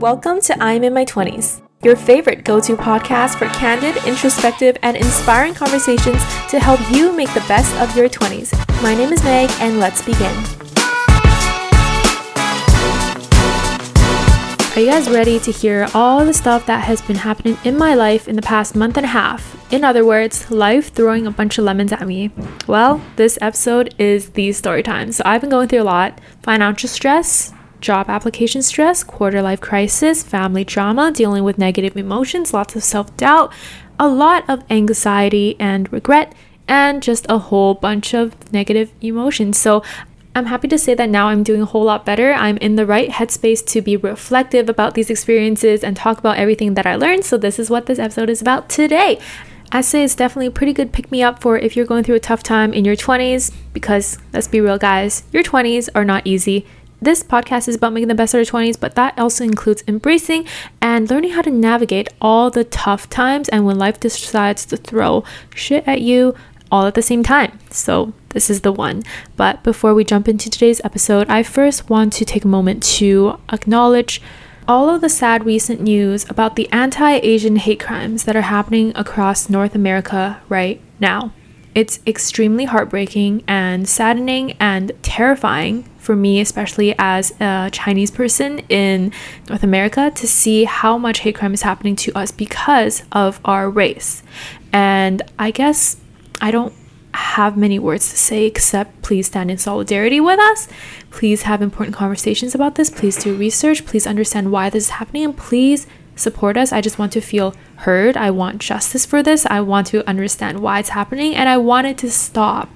[0.00, 4.96] Welcome to I'm in my 20s, your favorite go to podcast for candid, introspective, and
[4.96, 8.50] inspiring conversations to help you make the best of your 20s.
[8.82, 10.34] My name is Meg, and let's begin.
[14.74, 17.94] Are you guys ready to hear all the stuff that has been happening in my
[17.94, 19.70] life in the past month and a half?
[19.70, 22.30] In other words, life throwing a bunch of lemons at me.
[22.66, 25.12] Well, this episode is the story time.
[25.12, 30.22] So I've been going through a lot financial stress, job application stress, quarter life crisis,
[30.22, 33.52] family drama, dealing with negative emotions, lots of self doubt,
[33.98, 36.34] a lot of anxiety and regret,
[36.68, 39.58] and just a whole bunch of negative emotions.
[39.58, 39.82] So
[40.34, 42.32] I'm happy to say that now I'm doing a whole lot better.
[42.32, 46.74] I'm in the right headspace to be reflective about these experiences and talk about everything
[46.74, 47.24] that I learned.
[47.24, 49.18] So, this is what this episode is about today.
[49.72, 52.16] I say it's definitely a pretty good pick me up for if you're going through
[52.16, 56.26] a tough time in your 20s, because let's be real, guys, your 20s are not
[56.26, 56.66] easy
[57.00, 60.46] this podcast is about making the best of your 20s, but that also includes embracing
[60.80, 65.24] and learning how to navigate all the tough times and when life decides to throw
[65.54, 66.34] shit at you
[66.70, 67.58] all at the same time.
[67.70, 69.02] So, this is the one.
[69.36, 73.38] But before we jump into today's episode, I first want to take a moment to
[73.52, 74.22] acknowledge
[74.68, 78.92] all of the sad recent news about the anti Asian hate crimes that are happening
[78.94, 81.32] across North America right now.
[81.74, 89.12] It's extremely heartbreaking and saddening and terrifying for me, especially as a Chinese person in
[89.48, 93.70] North America, to see how much hate crime is happening to us because of our
[93.70, 94.22] race.
[94.72, 95.96] And I guess
[96.40, 96.72] I don't
[97.12, 100.68] have many words to say except please stand in solidarity with us.
[101.10, 102.88] Please have important conversations about this.
[102.88, 103.84] Please do research.
[103.84, 105.24] Please understand why this is happening.
[105.24, 106.72] And please support us.
[106.72, 108.16] I just want to feel heard.
[108.16, 109.44] I want justice for this.
[109.46, 111.34] I want to understand why it's happening.
[111.34, 112.68] And I want it to stop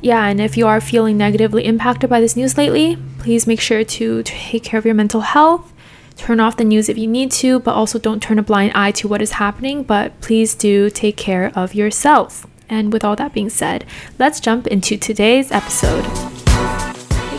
[0.00, 3.84] yeah, and if you are feeling negatively impacted by this news lately, please make sure
[3.84, 5.72] to take care of your mental health.
[6.16, 8.92] Turn off the news if you need to, but also don't turn a blind eye
[8.92, 9.82] to what is happening.
[9.82, 12.46] But please do take care of yourself.
[12.68, 13.84] And with all that being said,
[14.18, 16.04] let's jump into today's episode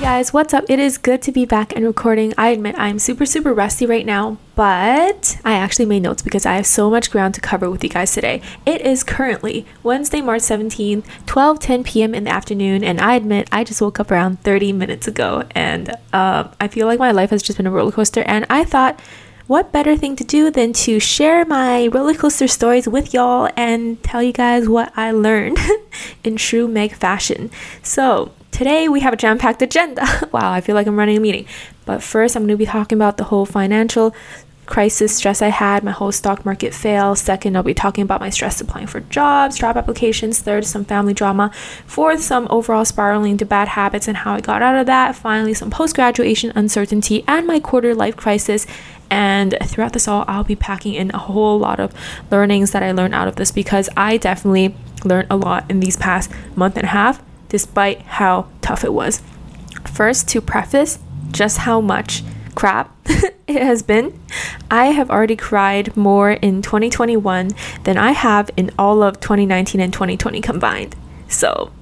[0.01, 0.65] guys, what's up?
[0.67, 2.33] It is good to be back and recording.
[2.35, 6.55] I admit I'm super, super rusty right now, but I actually made notes because I
[6.55, 8.41] have so much ground to cover with you guys today.
[8.65, 12.15] It is currently Wednesday, March 17th, 12 10 p.m.
[12.15, 15.95] in the afternoon, and I admit I just woke up around 30 minutes ago, and
[16.11, 18.99] uh, I feel like my life has just been a roller coaster, and I thought,
[19.45, 24.01] what better thing to do than to share my roller coaster stories with y'all and
[24.01, 25.59] tell you guys what I learned
[26.23, 27.51] in true Meg fashion.
[27.83, 30.05] So, Today we have a jam packed agenda.
[30.31, 31.45] wow, I feel like I'm running a meeting.
[31.85, 34.13] But first, I'm going to be talking about the whole financial
[34.65, 37.15] crisis stress I had, my whole stock market fail.
[37.15, 40.39] Second, I'll be talking about my stress applying for jobs, job applications.
[40.39, 41.51] Third, some family drama.
[41.85, 45.15] Fourth, some overall spiraling to bad habits and how I got out of that.
[45.15, 48.67] Finally, some post graduation uncertainty and my quarter life crisis.
[49.09, 51.93] And throughout this all, I'll be packing in a whole lot of
[52.31, 55.97] learnings that I learned out of this because I definitely learned a lot in these
[55.97, 59.21] past month and a half despite how tough it was.
[59.85, 60.99] First, to preface
[61.31, 62.23] just how much
[62.55, 64.17] crap it has been,
[64.71, 67.51] I have already cried more in 2021
[67.83, 70.95] than I have in all of 2019 and 2020 combined.
[71.27, 71.73] So,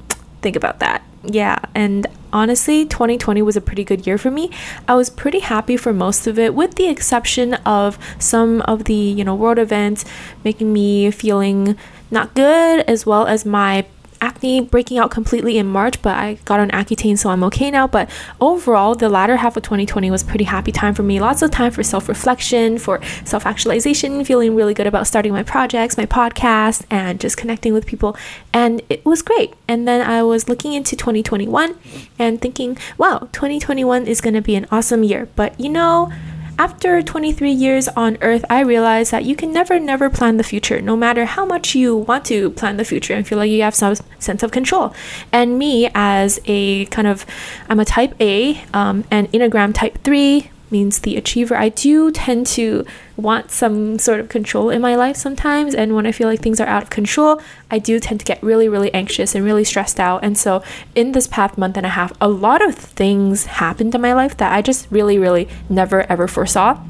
[0.42, 1.04] think about that.
[1.24, 4.50] Yeah, and honestly, 2020 was a pretty good year for me.
[4.88, 8.96] I was pretty happy for most of it, with the exception of some of the,
[8.96, 10.04] you know, world events
[10.44, 11.78] making me feeling
[12.10, 13.86] not good, as well as my
[14.22, 17.88] acne breaking out completely in March, but I got on Accutane, so I'm okay now.
[17.88, 18.10] But
[18.40, 21.20] overall, the latter half of 2020 was pretty happy time for me.
[21.20, 25.44] Lots of time for self reflection, for self actualization, feeling really good about starting my
[25.44, 28.16] projects, my podcast, and just connecting with people.
[28.54, 29.54] And it was great.
[29.68, 31.76] And then I was looking into 2021
[32.18, 35.28] and thinking, wow, 2021 is going to be an awesome year.
[35.36, 36.12] But you know,
[36.60, 40.82] after 23 years on Earth, I realized that you can never, never plan the future,
[40.82, 43.74] no matter how much you want to plan the future and feel like you have
[43.74, 44.94] some sense of control.
[45.32, 47.26] And me, as a kind of,
[47.70, 51.56] I'm a type A, um, and Enneagram type 3, means the achiever.
[51.56, 52.86] I do tend to
[53.18, 55.76] want some sort of control in my life sometimes.
[55.76, 58.42] And when I feel like things are out of control, I do tend to get
[58.42, 60.24] really, really anxious and really stressed out.
[60.24, 60.64] And so,
[60.96, 64.38] in this past month and a half, a lot of things happened in my life
[64.38, 66.82] that I just really, really never ever foresaw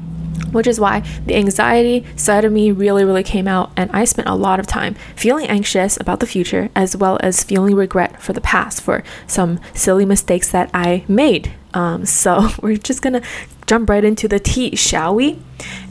[0.52, 3.72] which is why the anxiety side of me really, really came out.
[3.76, 7.44] And I spent a lot of time feeling anxious about the future as well as
[7.44, 12.76] feeling regret for the past for some silly mistakes that I made Um, so we're
[12.76, 13.22] just gonna
[13.66, 15.38] jump right into the tea, shall we?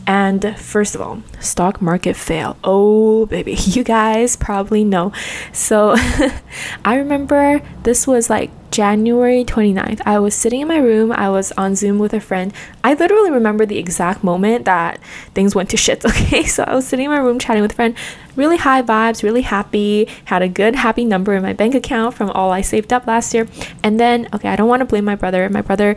[0.10, 2.58] And first of all, stock market fail.
[2.64, 5.12] Oh, baby, you guys probably know.
[5.54, 5.94] So
[6.84, 10.02] I remember this was like January 29th.
[10.08, 12.52] I was sitting in my room, I was on Zoom with a friend.
[12.84, 15.00] I literally remember the exact moment that
[15.36, 16.44] things went to shit, okay?
[16.44, 17.94] So I was sitting in my room chatting with a friend,
[18.36, 22.32] really high vibes, really happy, had a good, happy number in my bank account from
[22.32, 23.48] all I saved up last year.
[23.84, 25.48] And then, okay, I don't want to blame my brother.
[25.50, 25.96] My brother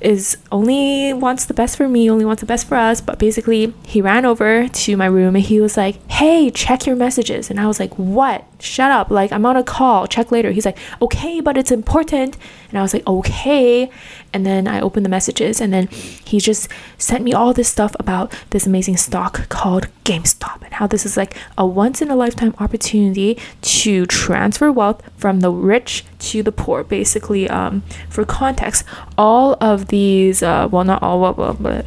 [0.00, 3.00] is only wants the best for me, only wants the best for us.
[3.00, 6.96] But basically, he ran over to my room and he was like, Hey, check your
[6.96, 7.50] messages.
[7.50, 8.44] And I was like, What?
[8.60, 9.10] Shut up.
[9.10, 10.06] Like, I'm on a call.
[10.06, 10.50] Check later.
[10.50, 12.36] He's like, Okay, but it's important.
[12.70, 13.90] And I was like, Okay.
[14.32, 16.68] And then I opened the messages and then he just
[16.98, 21.16] sent me all this stuff about this amazing stock called GameStop and how this is
[21.16, 26.52] like a once in a lifetime opportunity to transfer wealth from the rich to the
[26.52, 26.84] poor.
[26.84, 28.84] Basically, um, for context,
[29.16, 31.86] all of these, uh, well, not all, but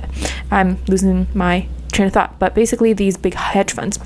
[0.50, 4.00] I'm losing my train of thought, but basically, these big hedge funds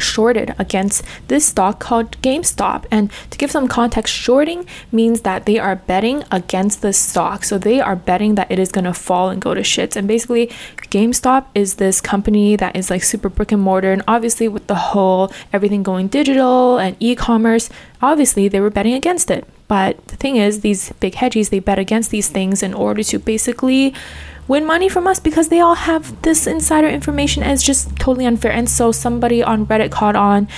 [0.00, 2.86] shorted against this stock called GameStop.
[2.90, 7.44] And to give some context, shorting means that they are betting against the stock.
[7.44, 9.96] So they are betting that it is going to fall and go to shits.
[9.96, 10.48] And basically,
[10.90, 13.92] GameStop is this company that is like super brick and mortar.
[13.92, 17.70] And obviously, with the whole everything going digital and e commerce,
[18.02, 19.46] obviously they were betting against it.
[19.68, 23.18] But the thing is, these big hedgies, they bet against these things in order to
[23.20, 23.94] basically
[24.50, 28.50] win money from us because they all have this insider information it's just totally unfair.
[28.50, 30.48] And so somebody on Reddit caught on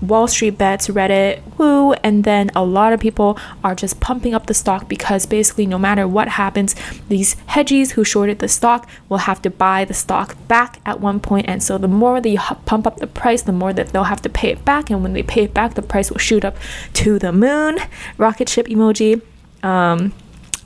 [0.00, 4.46] Wall Street bets, Reddit, woo, and then a lot of people are just pumping up
[4.46, 6.74] the stock because basically, no matter what happens,
[7.08, 11.20] these hedgies who shorted the stock will have to buy the stock back at one
[11.20, 11.46] point.
[11.46, 14.28] And so, the more they pump up the price, the more that they'll have to
[14.28, 14.90] pay it back.
[14.90, 16.56] And when they pay it back, the price will shoot up
[16.94, 17.78] to the moon.
[18.18, 19.20] Rocket ship emoji.
[19.62, 20.12] Um,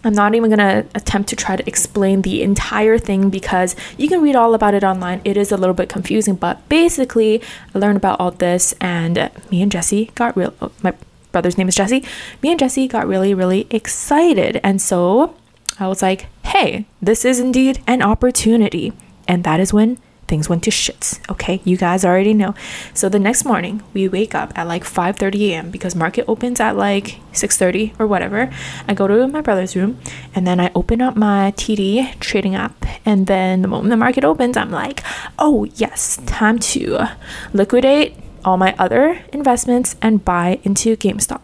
[0.04, 4.08] I'm not even going to attempt to try to explain the entire thing because you
[4.08, 5.20] can read all about it online.
[5.24, 7.42] It is a little bit confusing, but basically,
[7.74, 10.54] I learned about all this, and me and Jesse got real.
[10.60, 10.94] Oh, my
[11.32, 12.04] brother's name is Jesse.
[12.42, 14.60] Me and Jesse got really, really excited.
[14.62, 15.34] And so
[15.78, 18.92] I was like, hey, this is indeed an opportunity.
[19.28, 19.98] And that is when
[20.28, 21.20] things went to shits.
[21.30, 22.54] Okay, you guys already know.
[22.94, 25.70] So the next morning, we wake up at like 5:30 a.m.
[25.70, 28.50] because market opens at like 6:30 or whatever.
[28.88, 29.98] I go to my brother's room
[30.34, 34.24] and then I open up my TD trading app and then the moment the market
[34.24, 35.02] opens, I'm like,
[35.38, 37.06] "Oh, yes, time to
[37.52, 38.14] liquidate
[38.44, 41.42] all my other investments and buy into GameStop."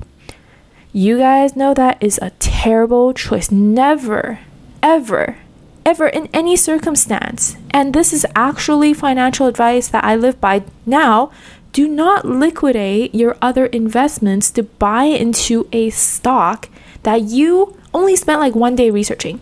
[0.93, 3.51] You guys know that is a terrible choice.
[3.51, 4.41] Never
[4.83, 5.39] ever
[5.85, 7.57] ever in any circumstance.
[7.71, 11.31] And this is actually financial advice that I live by now.
[11.73, 16.69] Do not liquidate your other investments to buy into a stock
[17.03, 19.41] that you only spent like one day researching.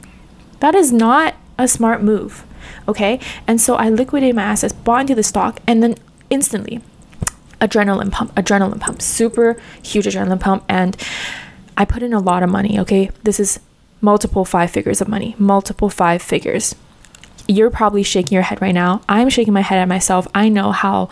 [0.60, 2.44] That is not a smart move.
[2.86, 3.20] Okay.
[3.46, 5.96] And so I liquidated my assets, bought into the stock, and then
[6.28, 6.80] instantly,
[7.60, 10.64] adrenaline pump, adrenaline pump, super huge adrenaline pump.
[10.68, 10.96] And
[11.76, 12.78] I put in a lot of money.
[12.78, 13.10] Okay.
[13.22, 13.60] This is
[14.00, 16.74] multiple five figures of money, multiple five figures.
[17.46, 19.02] You're probably shaking your head right now.
[19.08, 20.28] I'm shaking my head at myself.
[20.34, 21.08] I know how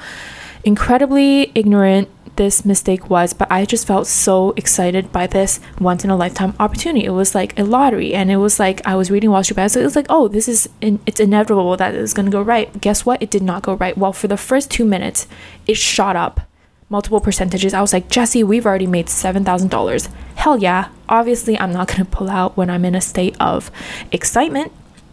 [0.65, 6.11] incredibly ignorant this mistake was, but I just felt so excited by this once in
[6.11, 7.05] a lifetime opportunity.
[7.05, 9.75] It was like a lottery, and it was like I was reading Wall Street Bets.
[9.75, 12.81] So it was like, oh, this is in, it's inevitable that it's gonna go right.
[12.81, 13.21] Guess what?
[13.21, 13.99] It did not go right.
[13.99, 15.27] Well, for the first two minutes,
[15.67, 16.48] it shot up
[16.91, 17.75] multiple percentages.
[17.75, 20.11] I was like, Jesse, we've already made $7,000.
[20.37, 20.89] Hell yeah.
[21.09, 23.71] Obviously, I'm not going to pull out when I'm in a state of
[24.11, 24.73] excitement.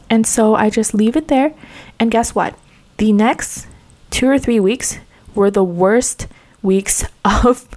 [0.09, 1.53] And so I just leave it there.
[1.99, 2.57] And guess what?
[2.97, 3.67] The next
[4.09, 4.99] two or three weeks
[5.33, 6.27] were the worst
[6.61, 7.67] weeks of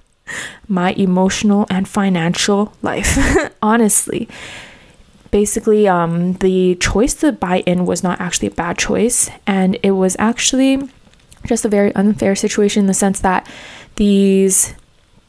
[0.68, 3.18] my emotional and financial life.
[3.62, 4.28] Honestly.
[5.30, 9.28] Basically, um, the choice to buy in was not actually a bad choice.
[9.46, 10.88] And it was actually
[11.46, 13.46] just a very unfair situation in the sense that
[13.98, 14.74] these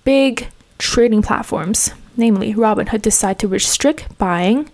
[0.03, 0.47] big
[0.77, 4.71] trading platforms, namely Robinhood, decide to restrict buying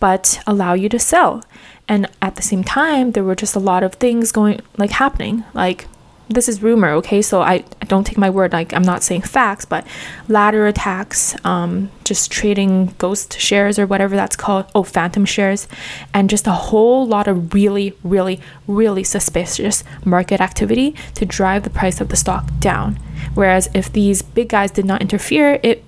[0.00, 1.42] but allow you to sell.
[1.88, 5.44] And at the same time, there were just a lot of things going like happening,
[5.54, 5.86] like
[6.28, 7.20] this is rumor, okay?
[7.22, 9.86] So I, I don't take my word, like I'm not saying facts, but
[10.28, 15.68] ladder attacks, um, just trading ghost shares or whatever that's called, oh, phantom shares,
[16.12, 21.70] and just a whole lot of really, really, really suspicious market activity to drive the
[21.70, 22.98] price of the stock down.
[23.34, 25.84] Whereas if these big guys did not interfere, it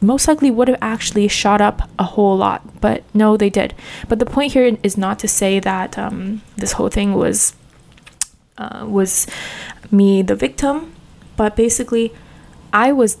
[0.00, 3.74] most likely would have actually shot up a whole lot, but no, they did.
[4.08, 7.54] But the point here is not to say that um, this whole thing was
[8.58, 9.26] uh, was
[9.90, 10.94] me the victim,
[11.36, 12.12] but basically,
[12.72, 13.18] I was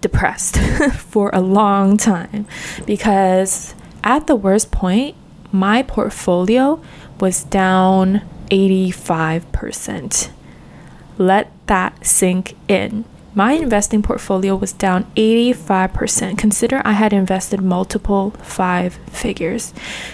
[0.00, 0.58] depressed
[0.96, 2.46] for a long time
[2.86, 3.74] because
[4.04, 5.16] at the worst point,
[5.52, 6.82] my portfolio
[7.20, 10.30] was down 85%.
[11.18, 13.04] Let that sink in.
[13.34, 16.36] My investing portfolio was down 85%.
[16.36, 19.72] Consider I had invested multiple five figures.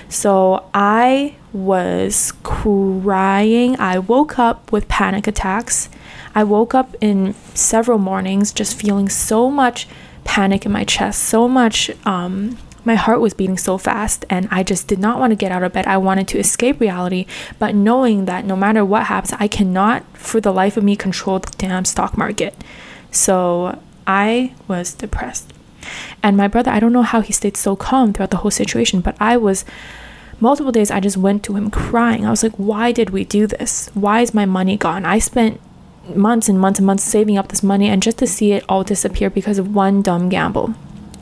[0.09, 3.79] So I was crying.
[3.81, 5.89] I woke up with panic attacks.
[6.35, 9.89] I woke up in several mornings just feeling so much
[10.23, 14.63] panic in my chest, so much um, my heart was beating so fast, and I
[14.63, 15.87] just did not want to get out of bed.
[15.87, 17.27] I wanted to escape reality,
[17.59, 21.39] but knowing that no matter what happens, I cannot, for the life of me, control
[21.39, 22.55] the damn stock market.
[23.11, 25.53] So I was depressed.
[26.23, 29.01] And my brother, I don't know how he stayed so calm throughout the whole situation,
[29.01, 29.65] but I was
[30.41, 32.27] multiple days I just went to him crying.
[32.27, 33.91] I was like, why did we do this?
[33.95, 35.05] Why is my money gone?
[35.05, 35.61] I spent
[36.15, 38.85] months and months and months saving up this money and just to see it all
[38.85, 40.75] disappear because of one dumb gamble.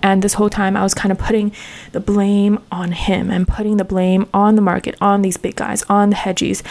[0.02, 1.50] And this whole time, I was kind of putting
[1.90, 5.82] the blame on him and putting the blame on the market, on these big guys,
[5.88, 6.62] on the hedgies,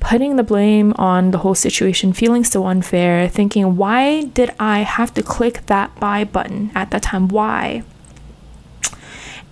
[0.00, 5.12] putting the blame on the whole situation, feeling so unfair, thinking, why did I have
[5.14, 7.28] to click that buy button at that time?
[7.28, 7.82] Why?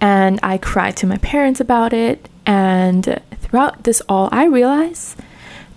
[0.01, 2.29] And I cried to my parents about it.
[2.45, 5.19] And throughout this all, I realized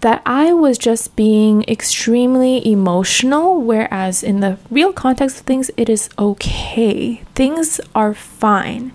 [0.01, 5.89] that I was just being extremely emotional, whereas in the real context of things, it
[5.89, 7.23] is okay.
[7.35, 8.93] Things are fine.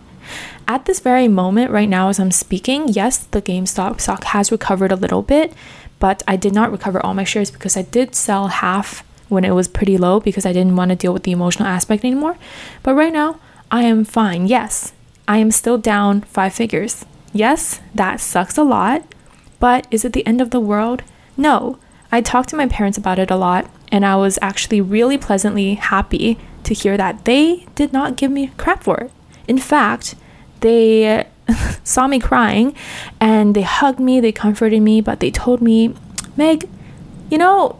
[0.66, 4.93] At this very moment, right now, as I'm speaking, yes, the GameStop stock has recovered
[4.93, 5.52] a little bit,
[5.99, 9.52] but I did not recover all my shares because I did sell half when it
[9.52, 12.37] was pretty low because I didn't want to deal with the emotional aspect anymore.
[12.83, 13.40] But right now,
[13.71, 14.47] I am fine.
[14.47, 14.93] Yes,
[15.26, 17.04] I am still down five figures.
[17.33, 19.02] Yes, that sucks a lot.
[19.59, 21.02] But is it the end of the world?
[21.37, 21.78] No.
[22.12, 25.75] I talked to my parents about it a lot, and I was actually really pleasantly
[25.75, 29.11] happy to hear that they did not give me crap for it.
[29.49, 30.15] In fact,
[30.61, 31.27] they
[31.85, 32.75] saw me crying
[33.21, 35.95] and they hugged me, they comforted me, but they told me,
[36.37, 36.69] Meg,
[37.31, 37.79] you know,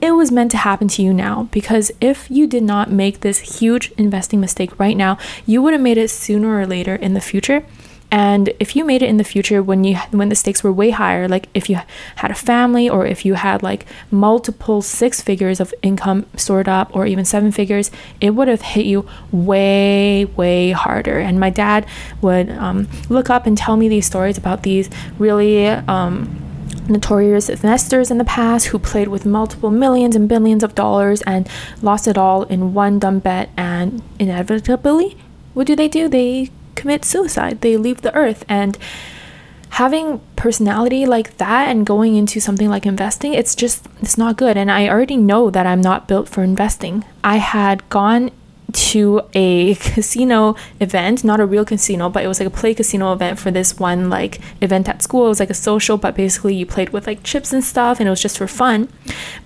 [0.00, 3.60] it was meant to happen to you now because if you did not make this
[3.60, 5.16] huge investing mistake right now,
[5.46, 7.64] you would have made it sooner or later in the future.
[8.12, 10.90] And if you made it in the future when you when the stakes were way
[10.90, 11.80] higher, like if you
[12.16, 16.94] had a family or if you had like multiple six figures of income stored up
[16.94, 17.90] or even seven figures,
[18.20, 21.18] it would have hit you way way harder.
[21.20, 21.86] And my dad
[22.20, 25.66] would um, look up and tell me these stories about these really.
[25.66, 26.38] Um,
[26.88, 31.48] notorious investors in the past who played with multiple millions and billions of dollars and
[31.80, 35.16] lost it all in one dumb bet and inevitably
[35.54, 37.60] what do they do they commit suicide.
[37.60, 38.44] They leave the earth.
[38.48, 38.78] And
[39.70, 44.56] having personality like that and going into something like investing, it's just, it's not good.
[44.56, 47.04] And I already know that I'm not built for investing.
[47.24, 48.30] I had gone
[48.72, 53.12] to a casino event, not a real casino, but it was like a play casino
[53.12, 55.26] event for this one like event at school.
[55.26, 58.06] It was like a social, but basically you played with like chips and stuff and
[58.06, 58.88] it was just for fun.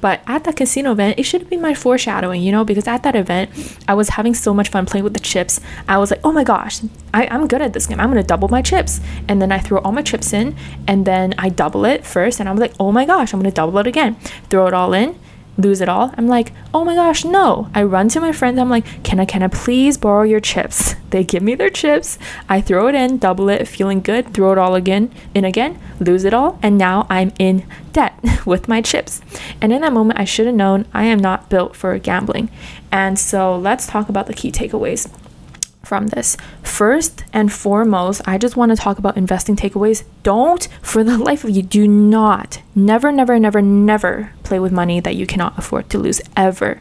[0.00, 3.02] But at that casino event, it should have been my foreshadowing, you know, because at
[3.02, 3.50] that event,
[3.88, 5.60] I was having so much fun playing with the chips.
[5.88, 6.80] I was like, oh my gosh,
[7.14, 8.00] I, I'm good at this game.
[8.00, 9.00] I'm gonna double my chips.
[9.28, 12.48] And then I throw all my chips in and then I double it first and
[12.48, 14.16] I'm like, oh my gosh, I'm gonna double it again.
[14.50, 15.18] Throw it all in
[15.56, 16.12] lose it all.
[16.16, 17.70] I'm like, oh my gosh, no.
[17.74, 18.58] I run to my friends.
[18.58, 20.94] I'm like, can I, can I please borrow your chips?
[21.10, 22.18] They give me their chips.
[22.48, 26.24] I throw it in, double it, feeling good, throw it all again, in again, lose
[26.24, 26.58] it all.
[26.64, 29.22] And now I'm in debt with my chips.
[29.60, 32.50] And in that moment, I should have known I am not built for gambling.
[32.90, 35.08] And so let's talk about the key takeaways
[35.86, 36.36] from this.
[36.62, 40.04] First and foremost, I just want to talk about investing takeaways.
[40.22, 45.00] Don't, for the life of you, do not, never, never, never, never play with money
[45.00, 46.80] that you cannot afford to lose ever.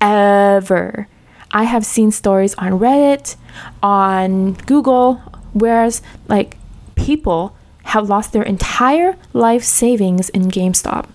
[0.00, 1.08] Ever.
[1.50, 3.36] I have seen stories on Reddit,
[3.82, 5.14] on Google,
[5.52, 6.58] whereas like
[6.96, 11.06] people have lost their entire life savings in GameStop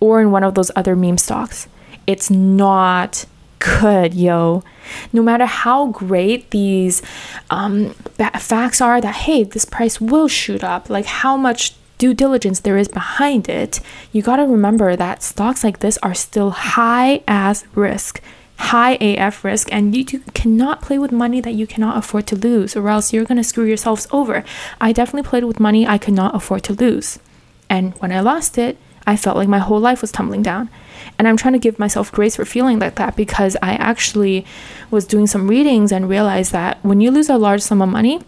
[0.00, 1.66] or in one of those other meme stocks.
[2.06, 3.24] It's not
[3.60, 4.64] good, yo.
[5.12, 7.02] No matter how great these
[7.50, 7.90] um,
[8.38, 12.78] facts are that, hey, this price will shoot up, like how much due diligence there
[12.78, 13.78] is behind it,
[14.10, 18.22] you got to remember that stocks like this are still high as risk,
[18.56, 22.36] high AF risk, and you, you cannot play with money that you cannot afford to
[22.36, 24.42] lose, or else you're to screw yourselves over.
[24.80, 27.18] I definitely played with money I could not afford to lose.
[27.68, 30.70] And when I lost it, I felt like my whole life was tumbling down.
[31.20, 34.46] And I'm trying to give myself grace for feeling like that because I actually
[34.90, 38.22] was doing some readings and realized that when you lose a large sum of money,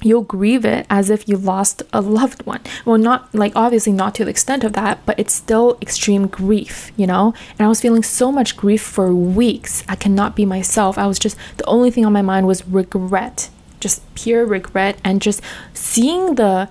[0.00, 2.62] you'll grieve it as if you lost a loved one.
[2.86, 6.92] Well, not like obviously not to the extent of that, but it's still extreme grief,
[6.96, 7.34] you know?
[7.58, 9.84] And I was feeling so much grief for weeks.
[9.86, 10.96] I cannot be myself.
[10.96, 15.22] I was just, the only thing on my mind was regret just pure regret and
[15.22, 15.40] just
[15.72, 16.68] seeing the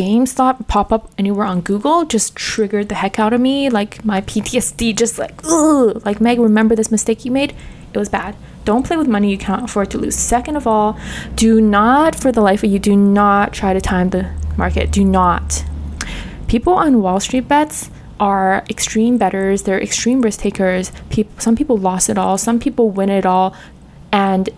[0.00, 3.68] GameStop pop up anywhere on Google just triggered the heck out of me.
[3.68, 7.54] Like my PTSD, just like, ugh, like Meg, remember this mistake you made?
[7.92, 8.34] It was bad.
[8.64, 10.16] Don't play with money you cannot afford to lose.
[10.16, 10.98] Second of all,
[11.34, 14.90] do not, for the life of you, do not try to time the market.
[14.90, 15.66] Do not.
[16.48, 19.64] People on Wall Street bets are extreme betters.
[19.64, 20.92] They're extreme risk takers.
[21.10, 22.38] People, some people lost it all.
[22.38, 23.54] Some people win it all.
[24.12, 24.48] And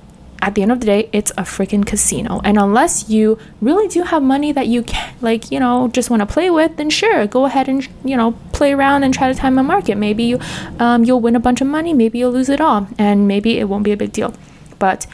[0.42, 2.40] at the end of the day, it's a freaking casino.
[2.42, 6.20] And unless you really do have money that you can, like, you know, just want
[6.20, 9.38] to play with, then sure, go ahead and, you know, play around and try to
[9.38, 9.94] time a market.
[9.94, 10.40] Maybe you,
[10.80, 13.68] um, you'll win a bunch of money, maybe you'll lose it all, and maybe it
[13.68, 14.34] won't be a big deal.
[14.80, 15.06] But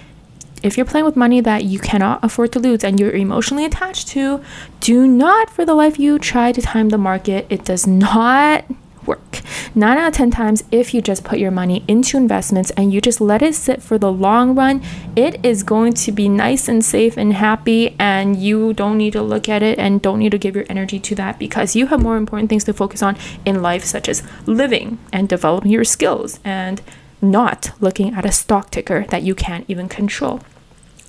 [0.62, 4.08] if you're playing with money that you cannot afford to lose and you're emotionally attached
[4.08, 4.42] to,
[4.80, 7.46] do not for the life you try to time the market.
[7.50, 8.64] It does not
[9.08, 9.40] work.
[9.74, 13.00] Nine out of 10 times, if you just put your money into investments and you
[13.00, 14.82] just let it sit for the long run,
[15.16, 17.96] it is going to be nice and safe and happy.
[17.98, 21.00] And you don't need to look at it and don't need to give your energy
[21.00, 24.22] to that because you have more important things to focus on in life, such as
[24.46, 26.80] living and developing your skills and
[27.20, 30.40] not looking at a stock ticker that you can't even control.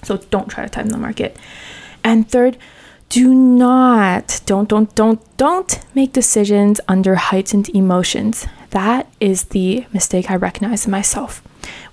[0.03, 1.37] So don't try to time the market.
[2.03, 2.57] And third,
[3.09, 8.45] do not don't don't don't don't make decisions under heightened emotions.
[8.69, 11.41] That is the mistake i recognize in myself.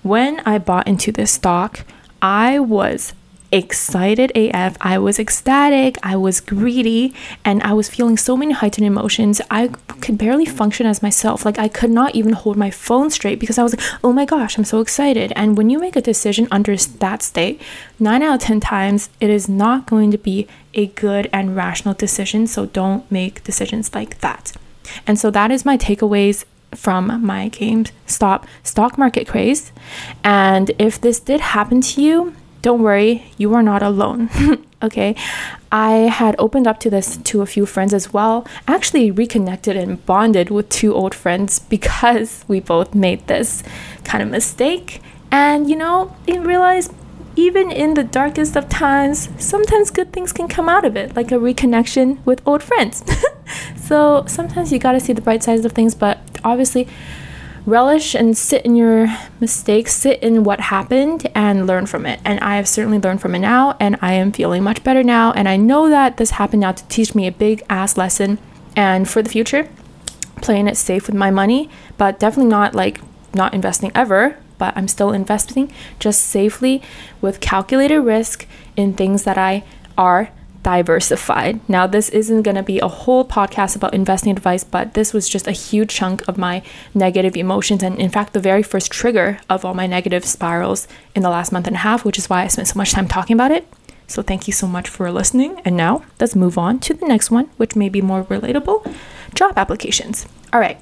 [0.03, 1.85] When i bought into this stock
[2.21, 3.13] i was
[3.51, 4.77] excited AF.
[4.81, 7.13] I was ecstatic, I was greedy,
[7.45, 9.41] and I was feeling so many heightened emotions.
[9.49, 9.69] I
[10.01, 11.45] could barely function as myself.
[11.45, 14.25] Like I could not even hold my phone straight because I was like, oh my
[14.25, 15.31] gosh, I'm so excited.
[15.35, 17.61] And when you make a decision under that state,
[17.99, 21.93] nine out of 10 times, it is not going to be a good and rational
[21.93, 22.47] decision.
[22.47, 24.53] So don't make decisions like that.
[25.05, 29.71] And so that is my takeaways from my GameStop stock market craze.
[30.23, 34.29] And if this did happen to you, don't worry, you are not alone.
[34.83, 35.15] okay.
[35.71, 38.47] I had opened up to this to a few friends as well.
[38.67, 43.63] Actually, reconnected and bonded with two old friends because we both made this
[44.03, 45.01] kind of mistake.
[45.31, 46.93] And, you know, they realized
[47.35, 51.31] even in the darkest of times, sometimes good things can come out of it, like
[51.31, 53.03] a reconnection with old friends.
[53.75, 56.87] so sometimes you gotta see the bright sides of things, but obviously,
[57.67, 59.07] relish and sit in your
[59.41, 62.19] mistakes, sit in what happened and learn from it.
[62.23, 65.33] And I have certainly learned from it now, and I am feeling much better now.
[65.33, 68.39] And I know that this happened now to teach me a big ass lesson.
[68.75, 69.69] And for the future,
[70.41, 73.01] playing it safe with my money, but definitely not like
[73.33, 76.81] not investing ever, but I'm still investing just safely
[77.21, 79.63] with calculated risk in things that I
[79.97, 80.31] are
[80.63, 81.59] diversified.
[81.69, 85.29] Now, this isn't going to be a whole podcast about investing advice, but this was
[85.29, 86.61] just a huge chunk of my
[86.93, 87.83] negative emotions.
[87.83, 91.51] And in fact, the very first trigger of all my negative spirals in the last
[91.51, 93.67] month and a half, which is why I spent so much time talking about it.
[94.07, 95.61] So, thank you so much for listening.
[95.65, 98.93] And now let's move on to the next one, which may be more relatable
[99.33, 100.25] job applications.
[100.53, 100.79] All right,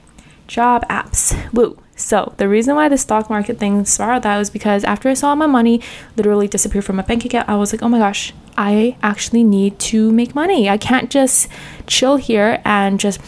[0.47, 1.35] job apps.
[1.53, 1.77] Woo.
[1.95, 5.33] So the reason why the stock market thing spiraled that was because after I saw
[5.33, 5.81] my money
[6.17, 9.79] literally disappear from my bank account, I was like, oh my gosh, I actually need
[9.79, 10.69] to make money.
[10.69, 11.47] I can't just
[11.87, 13.19] chill here and just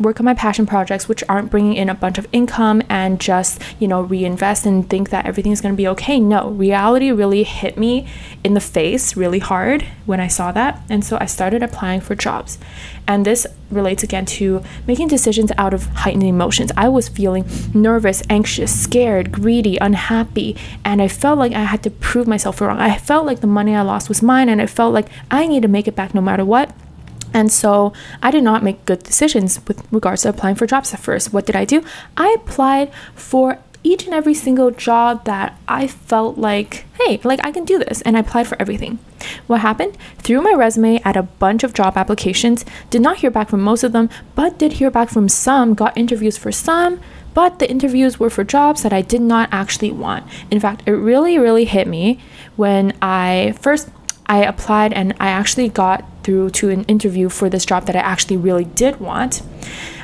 [0.00, 3.60] work on my passion projects, which aren't bringing in a bunch of income, and just,
[3.78, 6.18] you know, reinvest and think that everything's to be okay.
[6.18, 8.08] No, reality really hit me
[8.42, 10.82] in the face really hard when I saw that.
[10.88, 12.58] And so I started applying for jobs.
[13.08, 16.72] And this relates again to making decisions out of heightened emotions.
[16.76, 17.44] I was feeling
[17.74, 22.78] nervous, anxious, scared, greedy, unhappy, and I felt like I had to prove myself wrong.
[22.78, 25.62] I felt like the money I lost was mine, and I felt like I need
[25.62, 26.72] to make it back no matter what.
[27.34, 31.00] And so I did not make good decisions with regards to applying for jobs at
[31.00, 31.32] first.
[31.32, 31.82] What did I do?
[32.16, 37.52] I applied for each and every single job that I felt like, hey, like I
[37.52, 38.02] can do this.
[38.02, 38.98] And I applied for everything.
[39.46, 39.96] What happened?
[40.18, 43.84] Threw my resume at a bunch of job applications, did not hear back from most
[43.84, 47.00] of them, but did hear back from some, got interviews for some,
[47.34, 50.24] but the interviews were for jobs that I did not actually want.
[50.50, 52.18] In fact, it really, really hit me
[52.56, 53.90] when I first
[54.26, 58.00] I applied and I actually got through to an interview for this job that I
[58.00, 59.42] actually really did want.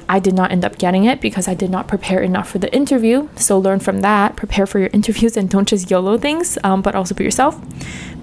[0.09, 2.73] I did not end up getting it because I did not prepare enough for the
[2.75, 3.29] interview.
[3.37, 6.95] So learn from that, prepare for your interviews, and don't just YOLO things, um, but
[6.95, 7.61] also be yourself.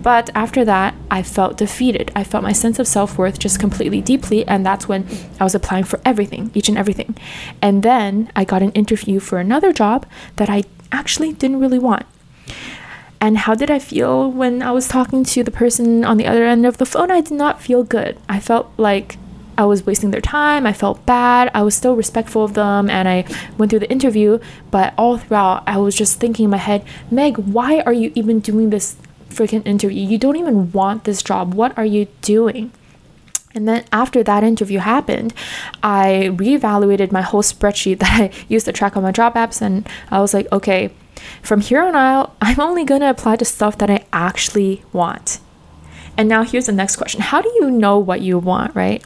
[0.02, 2.12] But after that, I felt defeated.
[2.16, 5.08] I felt my sense of self worth just completely deeply, and that's when
[5.40, 7.18] I was applying for everything, each and everything.
[7.62, 12.06] And then I got an interview for another job that I actually didn't really want.
[13.22, 16.46] And how did I feel when I was talking to the person on the other
[16.46, 17.12] end of the phone?
[17.12, 18.18] I did not feel good.
[18.30, 19.18] I felt like
[19.58, 20.66] I was wasting their time.
[20.66, 21.52] I felt bad.
[21.54, 23.26] I was still respectful of them and I
[23.58, 24.40] went through the interview,
[24.72, 28.40] but all throughout I was just thinking in my head, Meg, why are you even
[28.40, 28.96] doing this
[29.30, 30.04] freaking interview.
[30.04, 31.54] You don't even want this job.
[31.54, 32.72] What are you doing?
[33.56, 35.34] And then after that interview happened,
[35.82, 39.62] I reevaluated my whole spreadsheet that I used to track on my job apps.
[39.62, 40.92] And I was like, okay,
[41.42, 45.40] from here on out, I'm only going to apply to stuff that I actually want.
[46.18, 49.04] And now here's the next question How do you know what you want, right?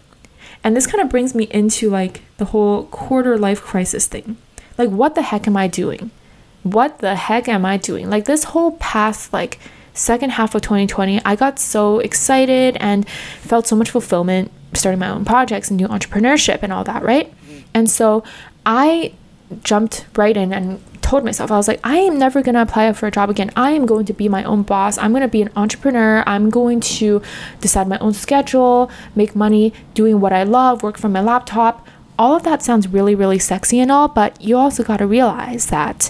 [0.63, 4.37] And this kind of brings me into like the whole quarter life crisis thing.
[4.77, 6.11] Like, what the heck am I doing?
[6.63, 8.09] What the heck am I doing?
[8.09, 9.59] Like, this whole past, like,
[9.93, 15.09] second half of 2020, I got so excited and felt so much fulfillment starting my
[15.09, 17.29] own projects and new entrepreneurship and all that, right?
[17.29, 17.59] Mm-hmm.
[17.75, 18.23] And so
[18.65, 19.13] I
[19.63, 22.91] jumped right in and told myself, I was like, I am never going to apply
[22.93, 23.51] for a job again.
[23.55, 24.97] I am going to be my own boss.
[24.97, 26.23] I'm going to be an entrepreneur.
[26.25, 27.21] I'm going to
[27.61, 31.85] decide my own schedule, make money doing what I love, work from my laptop.
[32.17, 35.67] All of that sounds really, really sexy and all, but you also got to realize
[35.67, 36.09] that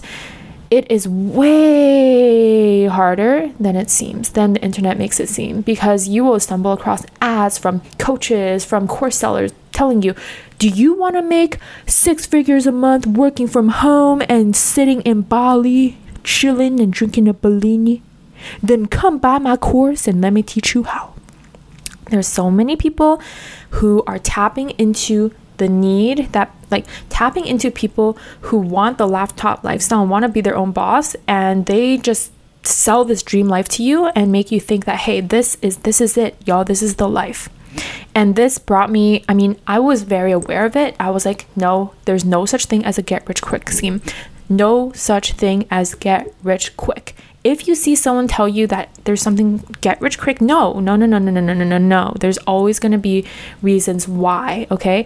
[0.72, 6.24] it is way harder than it seems, than the internet makes it seem, because you
[6.24, 10.15] will stumble across ads from coaches, from course sellers telling you,
[10.59, 11.57] do you want to make
[11.88, 17.33] six figures a month working from home and sitting in Bali, chilling and drinking a
[17.33, 18.01] Bellini?
[18.62, 21.13] Then come buy my course and let me teach you how.
[22.09, 23.21] There's so many people
[23.71, 29.63] who are tapping into the need that like tapping into people who want the laptop
[29.63, 32.31] lifestyle want to be their own boss and they just
[32.63, 36.01] sell this dream life to you and make you think that hey this is this
[36.01, 37.49] is it y'all this is the life
[38.15, 40.95] and this brought me i mean i was very aware of it.
[40.99, 44.01] I was like no there's no such thing as a get rich quick scheme.
[44.49, 49.21] No such thing as get rich quick if you see someone tell you that there's
[49.21, 52.13] something get rich quick, no, no, no, no, no, no, no, no, no, no.
[52.19, 53.25] There's always going to be
[53.62, 55.06] reasons why, okay?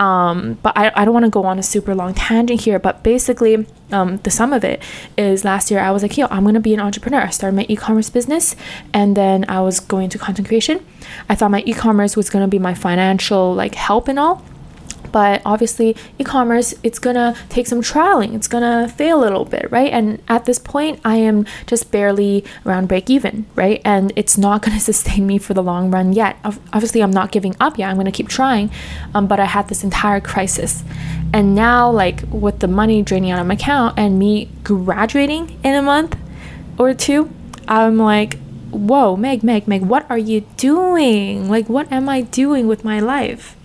[0.00, 3.04] Um, but I, I don't want to go on a super long tangent here, but
[3.04, 4.82] basically, um, the sum of it
[5.16, 7.20] is last year I was like, yo, I'm going to be an entrepreneur.
[7.20, 8.56] I started my e commerce business
[8.92, 10.84] and then I was going to content creation.
[11.28, 14.42] I thought my e commerce was going to be my financial like help and all
[15.12, 18.34] but obviously e-commerce it's gonna take some trialing.
[18.34, 19.92] It's gonna fail a little bit right?
[19.92, 23.80] And at this point i am just barely around break even right?
[23.84, 26.36] And it's not gonna sustain me for the long run yet.
[26.44, 27.90] Obviously i'm not giving up yet.
[27.90, 28.70] I'm gonna keep trying.
[29.14, 30.84] Um, but i had this entire crisis.
[31.32, 35.74] And now like with the money draining out of my account and me graduating in
[35.74, 36.16] a month
[36.78, 37.30] or two
[37.68, 38.38] i'm like
[38.70, 41.48] whoa meg meg meg what are you doing?
[41.48, 43.55] Like what am i doing with my life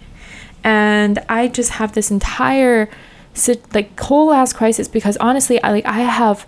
[0.63, 2.89] and I just have this entire
[3.73, 6.45] like whole ass crisis because honestly, I like I have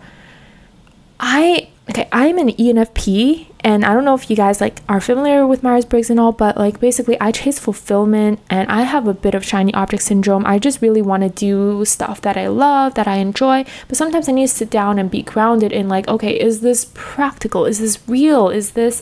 [1.20, 5.46] I okay, I'm an ENFP and I don't know if you guys like are familiar
[5.48, 9.36] with Myers-Briggs and all, but like basically I chase fulfillment and I have a bit
[9.36, 10.46] of shiny object syndrome.
[10.46, 14.28] I just really want to do stuff that I love, that I enjoy, but sometimes
[14.28, 17.66] I need to sit down and be grounded in like, okay, is this practical?
[17.66, 18.50] Is this real?
[18.50, 19.02] Is this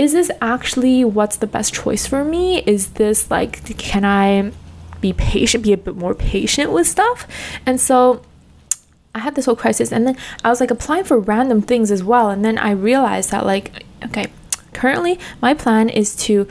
[0.00, 2.60] is this actually what's the best choice for me?
[2.60, 4.50] Is this like, can I
[5.02, 7.26] be patient, be a bit more patient with stuff?
[7.66, 8.22] And so
[9.14, 12.02] I had this whole crisis, and then I was like applying for random things as
[12.02, 12.30] well.
[12.30, 14.28] And then I realized that, like, okay,
[14.72, 16.48] currently my plan is to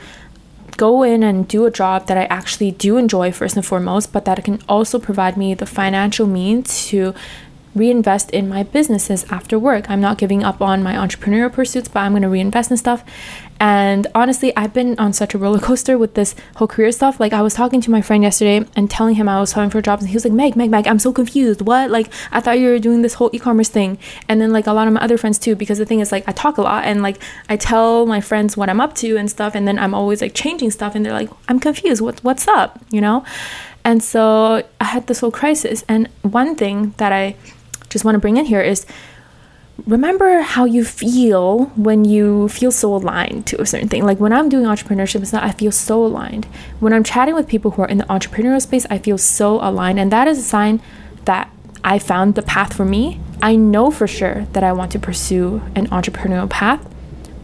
[0.76, 4.26] go in and do a job that I actually do enjoy first and foremost, but
[4.26, 7.14] that can also provide me the financial means to
[7.74, 9.88] reinvest in my businesses after work.
[9.88, 13.04] I'm not giving up on my entrepreneurial pursuits, but I'm going to reinvest in stuff.
[13.62, 17.20] And honestly, I've been on such a roller coaster with this whole career stuff.
[17.20, 19.82] Like, I was talking to my friend yesterday and telling him I was applying for
[19.82, 21.60] jobs, and he was like, Meg, Meg, Meg, I'm so confused.
[21.60, 21.90] What?
[21.90, 23.98] Like, I thought you were doing this whole e commerce thing.
[24.28, 26.26] And then, like, a lot of my other friends too, because the thing is, like,
[26.26, 29.30] I talk a lot and, like, I tell my friends what I'm up to and
[29.30, 29.54] stuff.
[29.54, 30.94] And then I'm always, like, changing stuff.
[30.94, 32.00] And they're like, I'm confused.
[32.00, 32.80] What, what's up?
[32.90, 33.24] You know?
[33.84, 35.84] And so I had this whole crisis.
[35.86, 37.36] And one thing that I
[37.90, 38.86] just want to bring in here is
[39.86, 44.04] remember how you feel when you feel so aligned to a certain thing.
[44.04, 46.46] Like when I'm doing entrepreneurship, it's not, I feel so aligned.
[46.80, 49.98] When I'm chatting with people who are in the entrepreneurial space, I feel so aligned.
[49.98, 50.80] And that is a sign
[51.24, 51.50] that
[51.82, 53.20] I found the path for me.
[53.42, 56.86] I know for sure that I want to pursue an entrepreneurial path,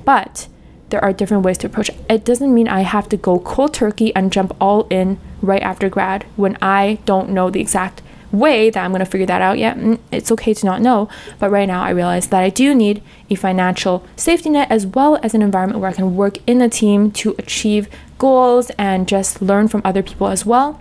[0.05, 0.49] but
[0.91, 1.97] there are different ways to approach it.
[2.09, 5.89] It doesn't mean I have to go cold turkey and jump all in right after
[5.89, 8.03] grad when I don't know the exact
[8.39, 9.77] way that I'm going to figure that out yet.
[9.77, 13.03] Mm, it's okay to not know, but right now I realize that I do need
[13.31, 16.69] a financial safety net as well as an environment where I can work in a
[16.69, 20.81] team to achieve goals and just learn from other people as well.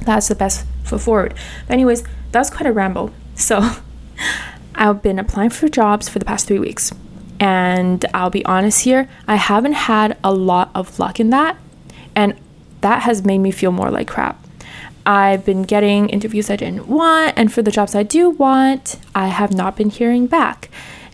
[0.00, 1.34] That's the best foot forward.
[1.66, 3.10] But anyways, that's quite a ramble.
[3.34, 3.60] So
[4.74, 6.92] I've been applying for jobs for the past three weeks.
[7.38, 11.56] And I'll be honest here, I haven't had a lot of luck in that.
[12.14, 12.36] And
[12.82, 14.46] that has made me feel more like crap.
[15.04, 19.28] I've been getting interviews I didn't want, and for the jobs I do want, I
[19.28, 20.70] have not been hearing back.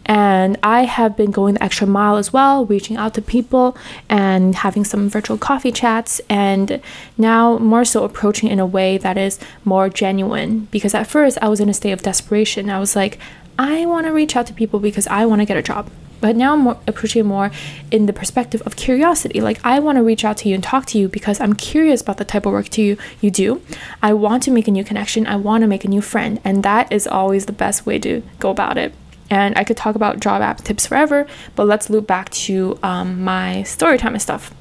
[0.06, 3.76] And I have been going the extra mile as well, reaching out to people
[4.08, 6.80] and having some virtual coffee chats, and
[7.18, 10.68] now more so approaching in a way that is more genuine.
[10.70, 12.70] Because at first I was in a state of desperation.
[12.70, 13.18] I was like,
[13.58, 16.36] I want to reach out to people because I want to get a job but
[16.36, 17.50] now I'm more approaching more
[17.90, 19.40] in the perspective of curiosity.
[19.40, 22.00] Like I want to reach out to you and talk to you because I'm curious
[22.00, 23.62] about the type of work to you you do.
[24.02, 25.26] I want to make a new connection.
[25.26, 28.22] I want to make a new friend, and that is always the best way to
[28.38, 28.94] go about it.
[29.30, 33.22] And I could talk about job app tips forever, but let's loop back to um,
[33.22, 34.54] my story time and stuff.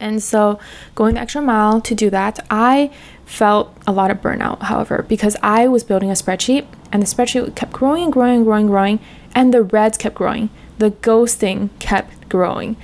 [0.00, 0.58] And so,
[0.94, 2.90] going the extra mile to do that, I
[3.24, 7.56] felt a lot of burnout, however, because I was building a spreadsheet and the spreadsheet
[7.56, 9.00] kept growing and growing and growing, and growing
[9.34, 10.50] and the reds kept growing.
[10.78, 12.76] The ghosting kept growing.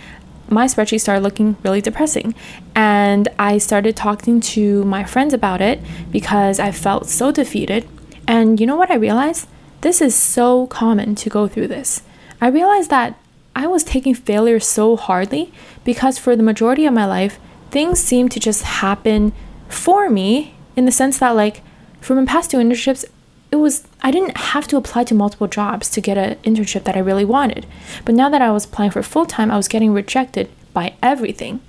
[0.48, 2.34] My spreadsheet started looking really depressing.
[2.74, 7.88] And I started talking to my friends about it because I felt so defeated.
[8.26, 9.48] And you know what I realized?
[9.80, 12.02] This is so common to go through this.
[12.40, 13.18] I realized that
[13.54, 15.52] I was taking failure so hardly
[15.84, 17.38] because for the majority of my life,
[17.70, 19.32] things seemed to just happen
[19.68, 21.62] for me in the sense that, like,
[22.00, 23.04] for my past two internships,
[23.52, 26.96] it was I didn't have to apply to multiple jobs to get an internship that
[26.96, 27.66] I really wanted.
[28.04, 31.60] But now that I was applying for full time, I was getting rejected by everything.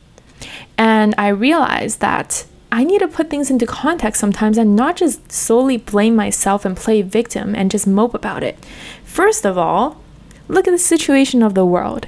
[0.77, 5.31] And I realized that I need to put things into context sometimes and not just
[5.31, 8.57] solely blame myself and play victim and just mope about it.
[9.03, 10.01] First of all,
[10.47, 12.07] look at the situation of the world.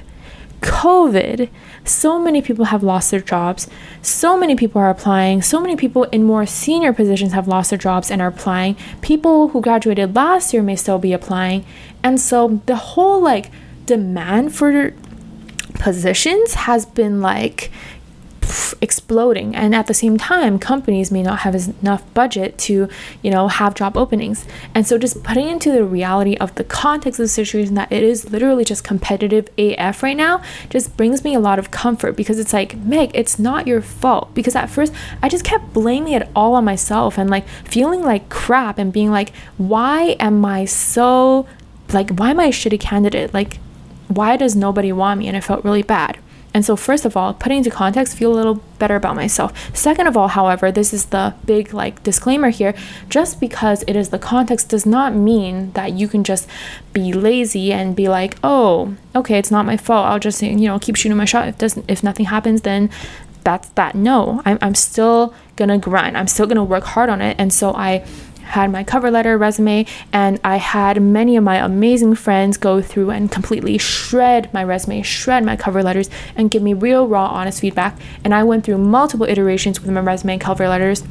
[0.62, 1.50] COVID
[1.84, 3.68] so many people have lost their jobs.
[4.00, 5.42] So many people are applying.
[5.42, 8.76] So many people in more senior positions have lost their jobs and are applying.
[9.02, 11.64] People who graduated last year may still be applying.
[12.02, 13.50] And so the whole like
[13.84, 14.94] demand for
[15.74, 17.70] positions has been like
[18.80, 19.54] exploding.
[19.54, 22.88] And at the same time companies may not have enough budget to
[23.22, 24.44] you know have job openings.
[24.74, 28.02] And so just putting into the reality of the context of the situation that it
[28.02, 32.38] is literally just competitive af right now just brings me a lot of comfort because
[32.38, 34.34] it's like meg it's not your fault.
[34.34, 38.28] Because at first i just kept blaming it all on myself and like feeling like
[38.28, 41.46] crap and being like why am i so
[41.92, 43.32] like why am i a shitty candidate?
[43.34, 43.58] Like
[44.08, 45.28] why does nobody want me?
[45.28, 46.18] And i felt really bad
[46.54, 49.52] and so, first of all, putting into context, feel a little better about myself.
[49.76, 52.74] Second of all, however, this is the big like disclaimer here
[53.10, 56.48] just because it is the context does not mean that you can just
[56.92, 60.06] be lazy and be like, oh, okay, it's not my fault.
[60.06, 61.48] I'll just, you know, keep shooting my shot.
[61.48, 62.88] If doesn't, if nothing happens, then
[63.42, 63.96] that's that.
[63.96, 66.16] No, I'm, I'm still gonna grind.
[66.16, 67.34] I'm still gonna work hard on it.
[67.36, 68.06] And so I
[68.44, 73.10] had my cover letter, resume, and I had many of my amazing friends go through
[73.10, 77.60] and completely shred my resume, shred my cover letters, and give me real, raw, honest
[77.60, 77.98] feedback.
[78.22, 81.02] And I went through multiple iterations with my resume and cover letters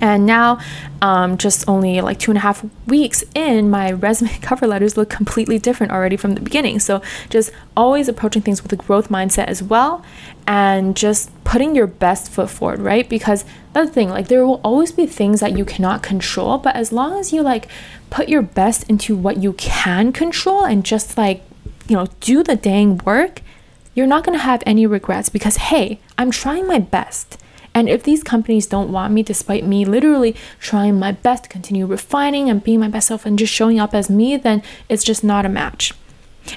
[0.00, 0.60] and now,
[1.02, 5.10] um, just only like two and a half weeks in, my resume cover letters look
[5.10, 6.78] completely different already from the beginning.
[6.78, 10.04] So, just always approaching things with a growth mindset as well,
[10.46, 13.08] and just putting your best foot forward, right?
[13.08, 16.92] Because the thing, like, there will always be things that you cannot control, but as
[16.92, 17.68] long as you like
[18.08, 21.42] put your best into what you can control and just like,
[21.88, 23.42] you know, do the dang work,
[23.94, 27.36] you're not gonna have any regrets because, hey, I'm trying my best.
[27.74, 31.86] And if these companies don't want me, despite me literally trying my best to continue
[31.86, 35.22] refining and being my best self and just showing up as me, then it's just
[35.22, 35.92] not a match.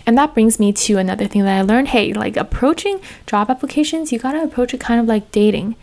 [0.06, 4.12] And that brings me to another thing that I learned hey, like approaching job applications,
[4.12, 5.76] you gotta approach it kind of like dating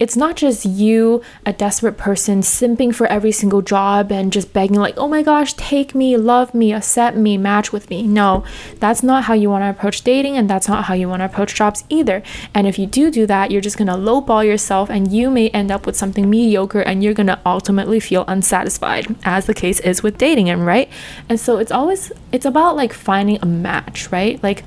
[0.00, 4.76] it's not just you, a desperate person, simping for every single job and just begging,
[4.76, 8.02] like, oh my gosh, take me, love me, accept me, match with me.
[8.02, 8.44] No,
[8.80, 11.26] that's not how you want to approach dating, and that's not how you want to
[11.26, 12.24] approach jobs either.
[12.52, 15.48] And if you do do that, you're just going to lowball yourself, and you may
[15.50, 19.78] end up with something mediocre, and you're going to ultimately feel unsatisfied, as the case
[19.80, 20.90] is with dating, and right?
[21.28, 24.42] And so it's always, it's about like finding a match, right?
[24.42, 24.64] Like,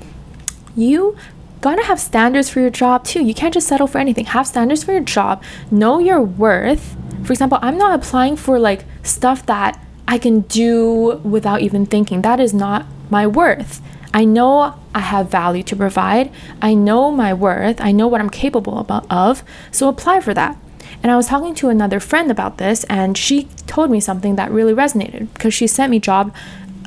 [0.74, 1.16] you
[1.60, 3.24] gotta have standards for your job too.
[3.24, 4.26] You can't just settle for anything.
[4.26, 5.42] Have standards for your job.
[5.70, 6.96] Know your worth.
[7.24, 12.22] For example, I'm not applying for like stuff that I can do without even thinking.
[12.22, 13.82] That is not my worth.
[14.14, 16.32] I know I have value to provide.
[16.62, 17.80] I know my worth.
[17.80, 19.44] I know what I'm capable of.
[19.70, 20.56] So apply for that.
[21.02, 24.50] And I was talking to another friend about this, and she told me something that
[24.50, 26.34] really resonated because she sent me job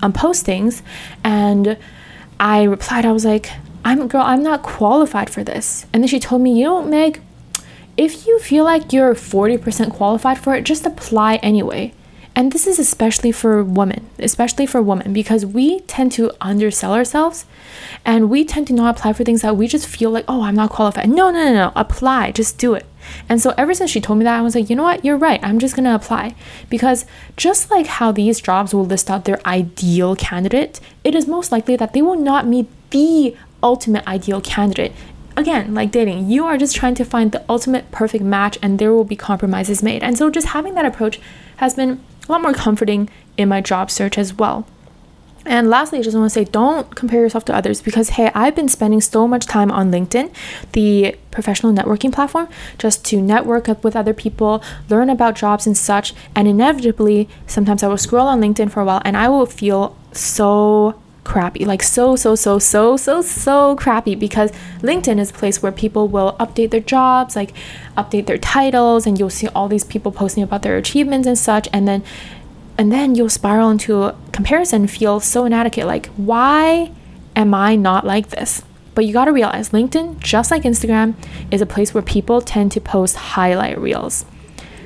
[0.01, 0.81] um, postings,
[1.23, 1.77] and
[2.39, 3.51] I replied, I was like,
[3.84, 5.86] I'm girl, I'm not qualified for this.
[5.94, 7.22] And then she told me, you know, Meg,
[7.98, 11.94] if you feel like you're 40% qualified for it, just apply anyway.
[12.34, 17.46] And this is especially for women, especially for women, because we tend to undersell ourselves
[18.06, 20.56] and we tend to not apply for things that we just feel like, oh, I'm
[20.56, 21.10] not qualified.
[21.10, 21.72] No, no, no, no.
[21.76, 22.32] Apply.
[22.32, 22.86] Just do it.
[23.28, 25.04] And so ever since she told me that, I was like, you know what?
[25.04, 25.44] You're right.
[25.44, 26.36] I'm just to apply.
[26.70, 31.52] Because just like how these jobs will list out their ideal candidate, it is most
[31.52, 34.93] likely that they will not meet the ultimate ideal candidate.
[35.38, 38.93] Again, like dating, you are just trying to find the ultimate perfect match and there
[38.93, 40.04] will be compromises made.
[40.04, 41.19] And so just having that approach
[41.58, 44.67] has been a lot more comforting in my job search as well.
[45.45, 48.56] And lastly, I just want to say don't compare yourself to others because, hey, I've
[48.56, 50.32] been spending so much time on LinkedIn,
[50.74, 52.47] the professional networking platform,
[52.78, 56.13] just to network up with other people, learn about jobs and such.
[56.36, 59.97] And inevitably, sometimes I will scroll on LinkedIn for a while and I will feel
[60.12, 65.62] so crappy like so so so so so so crappy because linkedin is a place
[65.62, 67.53] where people will update their jobs like
[67.95, 71.69] update their titles and you'll see all these people posting about their achievements and such
[71.71, 72.03] and then
[72.77, 76.91] and then you'll spiral into a comparison feel so inadequate like why
[77.36, 78.63] am i not like this?
[78.93, 81.13] But you got to realize linkedin just like instagram
[81.51, 84.25] is a place where people tend to post highlight reels.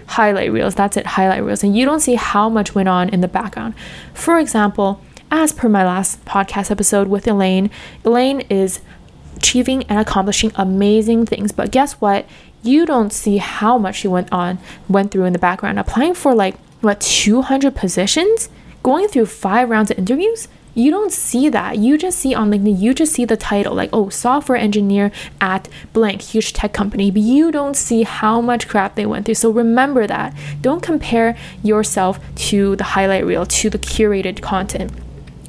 [0.08, 3.22] Highlight reels that's it highlight reels and you don't see how much went on in
[3.22, 3.74] the background.
[4.14, 7.70] For example as per my last podcast episode with elaine
[8.04, 8.82] elaine is
[9.36, 11.52] achieving and accomplishing amazing things.
[11.52, 12.26] But guess what?
[12.64, 14.58] You don't see how much she went on
[14.90, 15.78] went through in the background.
[15.78, 18.50] Applying for like what 200 positions?
[18.84, 20.48] Going through five rounds of interviews?
[20.74, 21.78] You don't see that.
[21.78, 25.70] You just see on linkedin you just see the title like oh software engineer at
[25.94, 27.12] blank huge tech company.
[27.12, 29.36] But you don't see how much crap they went through.
[29.36, 30.36] So remember that.
[30.62, 34.92] Don't compare yourself to the highlight reel to the curated content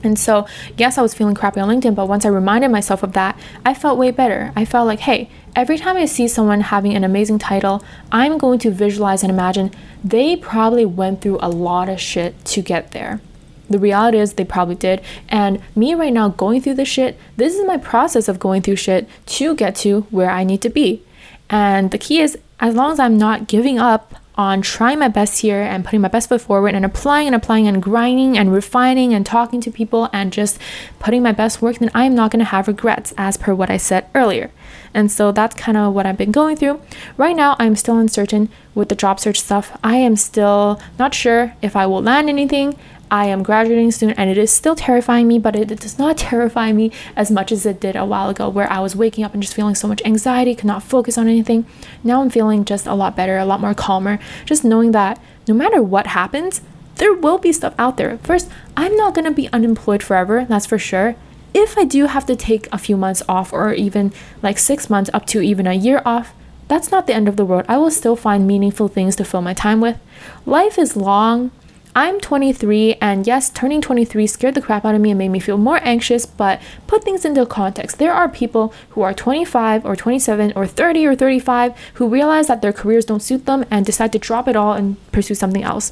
[0.07, 3.13] and so, yes, I was feeling crappy on LinkedIn, but once I reminded myself of
[3.13, 4.53] that, I felt way better.
[4.57, 8.59] I felt like, hey, every time I see someone having an amazing title, I'm going
[8.61, 13.21] to visualize and imagine they probably went through a lot of shit to get there.
[13.69, 15.03] The reality is they probably did.
[15.29, 18.77] And me right now going through this shit, this is my process of going through
[18.77, 21.03] shit to get to where I need to be.
[21.51, 25.41] And the key is as long as I'm not giving up on trying my best
[25.41, 29.15] here and putting my best foot forward and applying and applying and grinding and refining
[29.15, 30.59] and talking to people and just
[30.99, 33.77] putting my best work, then I'm not going to have regrets as per what I
[33.77, 34.51] said earlier.
[34.93, 36.81] And so that's kind of what I've been going through.
[37.17, 39.79] Right now, I'm still uncertain with the job search stuff.
[39.83, 42.79] I am still not sure if I will land anything.
[43.11, 46.17] I am graduating soon and it is still terrifying me, but it, it, does not
[46.19, 49.35] terrify me as much as it did a while ago, where I was waking up
[49.35, 51.67] and just feeling so much anxiety, could not focus on anything.
[52.03, 55.55] Now I'm feeling just a lot better, a lot more calmer, just knowing that no
[55.55, 56.61] matter what happens,
[56.97, 58.19] there will be stuff out there.
[58.19, 61.15] First, I'm not gonna be unemployed forever, that's for sure.
[61.55, 65.11] If I do have to take a few months off, or even like six months
[65.15, 66.35] up to even a year off,
[66.69, 67.65] that's not the end of the world.
[67.69, 69.99] I will still find meaningful things to fill my time with.
[70.45, 71.53] Life is long
[71.99, 75.41] I'm 23, and yes, turning 23 scared the crap out of me and made me
[75.41, 77.99] feel more anxious, but put things into context.
[77.99, 82.61] There are people who are 25 or 27 or 30 or 35 who realize that
[82.61, 85.91] their careers don't suit them and decide to drop it all and pursue something else.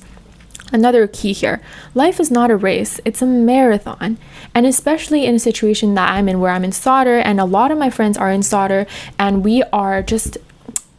[0.75, 1.63] Another key here
[1.95, 4.19] life is not a race, it's a marathon.
[4.55, 7.71] And especially in a situation that I'm in where I'm in Sauder, and a lot
[7.71, 8.87] of my friends are in Sauder,
[9.19, 10.37] and we are just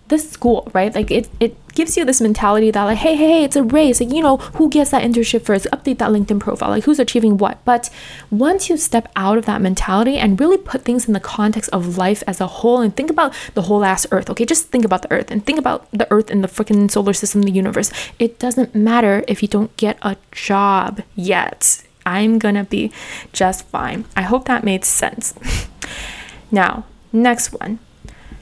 [0.07, 0.95] this school, right?
[0.95, 3.99] Like it, it gives you this mentality that like, hey, hey, hey, it's a race.
[3.99, 5.67] Like, you know, who gets that internship first?
[5.71, 6.69] Update that LinkedIn profile.
[6.69, 7.63] Like who's achieving what?
[7.65, 7.89] But
[8.31, 11.97] once you step out of that mentality and really put things in the context of
[11.97, 14.45] life as a whole and think about the whole ass earth, okay?
[14.45, 17.43] Just think about the earth and think about the earth and the freaking solar system,
[17.43, 17.91] the universe.
[18.17, 21.83] It doesn't matter if you don't get a job yet.
[22.05, 22.91] I'm gonna be
[23.33, 24.05] just fine.
[24.15, 25.33] I hope that made sense.
[26.51, 27.79] now, next one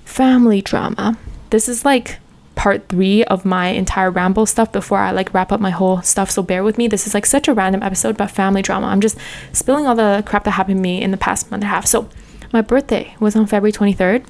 [0.06, 1.18] family drama
[1.54, 2.18] this is like
[2.56, 6.30] part three of my entire ramble stuff before I like wrap up my whole stuff.
[6.30, 6.88] So bear with me.
[6.88, 8.88] This is like such a random episode about family drama.
[8.88, 9.18] I'm just
[9.52, 11.86] spilling all the crap that happened to me in the past month and a half.
[11.86, 12.10] So
[12.52, 14.26] my birthday was on February 23rd.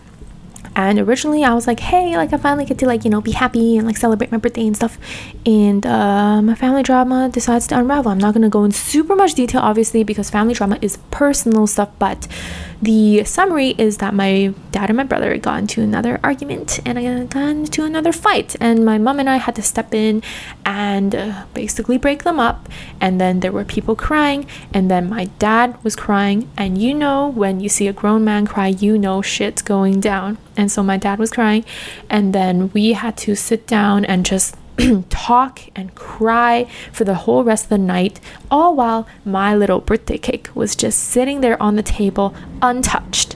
[0.75, 3.31] And originally I was like, hey, like I finally get to like, you know, be
[3.31, 4.97] happy and like celebrate my birthday and stuff.
[5.45, 8.12] And uh, my family drama decides to unravel.
[8.12, 11.89] I'm not gonna go in super much detail, obviously, because family drama is personal stuff,
[11.99, 12.27] but
[12.84, 17.24] the summary is that my dad and my brother got into another argument and I
[17.26, 18.58] got into another fight.
[18.60, 20.22] And my mom and I had to step in
[20.65, 22.67] and uh, basically break them up.
[23.00, 24.46] And then there were people crying.
[24.74, 26.50] And then my dad was crying.
[26.58, 30.38] And you know, when you see a grown man cry, you know shit's going down.
[30.58, 31.63] And so my dad was crying.
[32.10, 34.58] And then we had to sit down and just
[35.09, 40.17] talk and cry for the whole rest of the night, all while my little birthday
[40.17, 43.36] cake was just sitting there on the table untouched.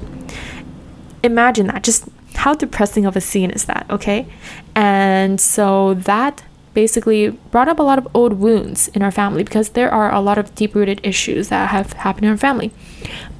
[1.23, 1.83] Imagine that.
[1.83, 2.05] Just
[2.35, 4.27] how depressing of a scene is that, okay?
[4.75, 6.43] And so that
[6.73, 10.21] basically brought up a lot of old wounds in our family because there are a
[10.21, 12.71] lot of deep rooted issues that have happened in our family.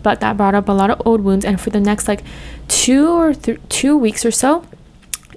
[0.02, 2.24] But that brought up a lot of old wounds, and for the next like
[2.68, 4.66] two or th- two weeks or so,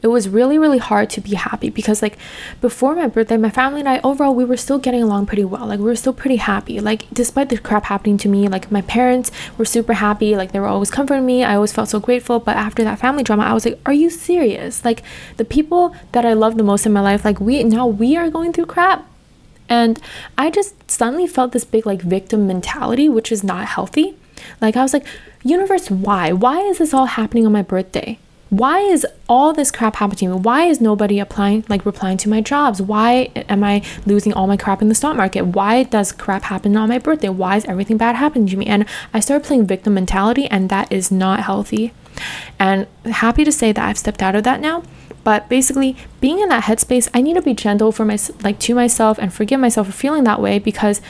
[0.03, 2.17] it was really really hard to be happy because like
[2.61, 5.67] before my birthday my family and i overall we were still getting along pretty well.
[5.67, 6.81] Like we were still pretty happy.
[6.81, 10.37] Like despite the crap happening to me like my parents were super happy.
[10.37, 11.45] Like they were always comforting me.
[11.45, 12.41] I always felt so grateful.
[12.41, 14.85] But after that family drama i was like are you serious?
[14.85, 15.03] Like
[15.37, 18.31] the people that i love the most in my life like we now we are
[18.31, 19.07] going through crap.
[19.69, 20.01] And
[20.37, 24.17] I just suddenly felt this big like victim mentality, which is not healthy.
[24.61, 25.07] Like I was like,
[25.45, 26.33] universe, why?
[26.33, 28.19] Why is this all happening on my birthday?
[28.51, 30.41] Why is all this crap happening to me?
[30.41, 32.83] Why is nobody applying, like replying to my jobs?
[32.83, 35.43] Why am I losing all my crap in the stock market?
[35.47, 37.29] Why does crap happen on my birthday?
[37.29, 38.67] Why is everything bad happening to me?
[38.67, 41.93] And I started playing victim mentality, and that is not healthy.
[42.59, 44.83] And happy to say that I've stepped out of that now.
[45.23, 48.75] But basically, being in that headspace, I need to be gentle for my like to
[48.75, 51.01] myself and forgive myself for feeling that way because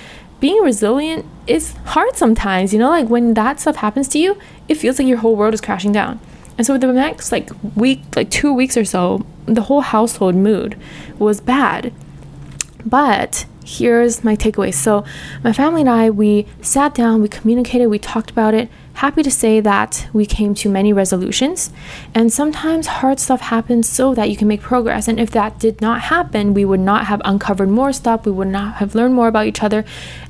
[0.41, 2.75] being resilient is hard sometimes.
[2.75, 4.37] You know, like when that stuff happens to you,
[4.69, 6.21] it feels like your whole world is crashing down.
[6.61, 10.79] And so the next like week, like two weeks or so, the whole household mood
[11.19, 11.91] was bad.
[12.85, 14.75] But here's my takeaway.
[14.75, 15.03] So
[15.43, 19.31] my family and I, we sat down, we communicated, we talked about it, happy to
[19.31, 21.71] say that we came to many resolutions.
[22.15, 25.09] And sometimes hard stuff happens so that you can make progress.
[25.09, 28.49] And if that did not happen, we would not have uncovered more stuff, we would
[28.49, 29.83] not have learned more about each other,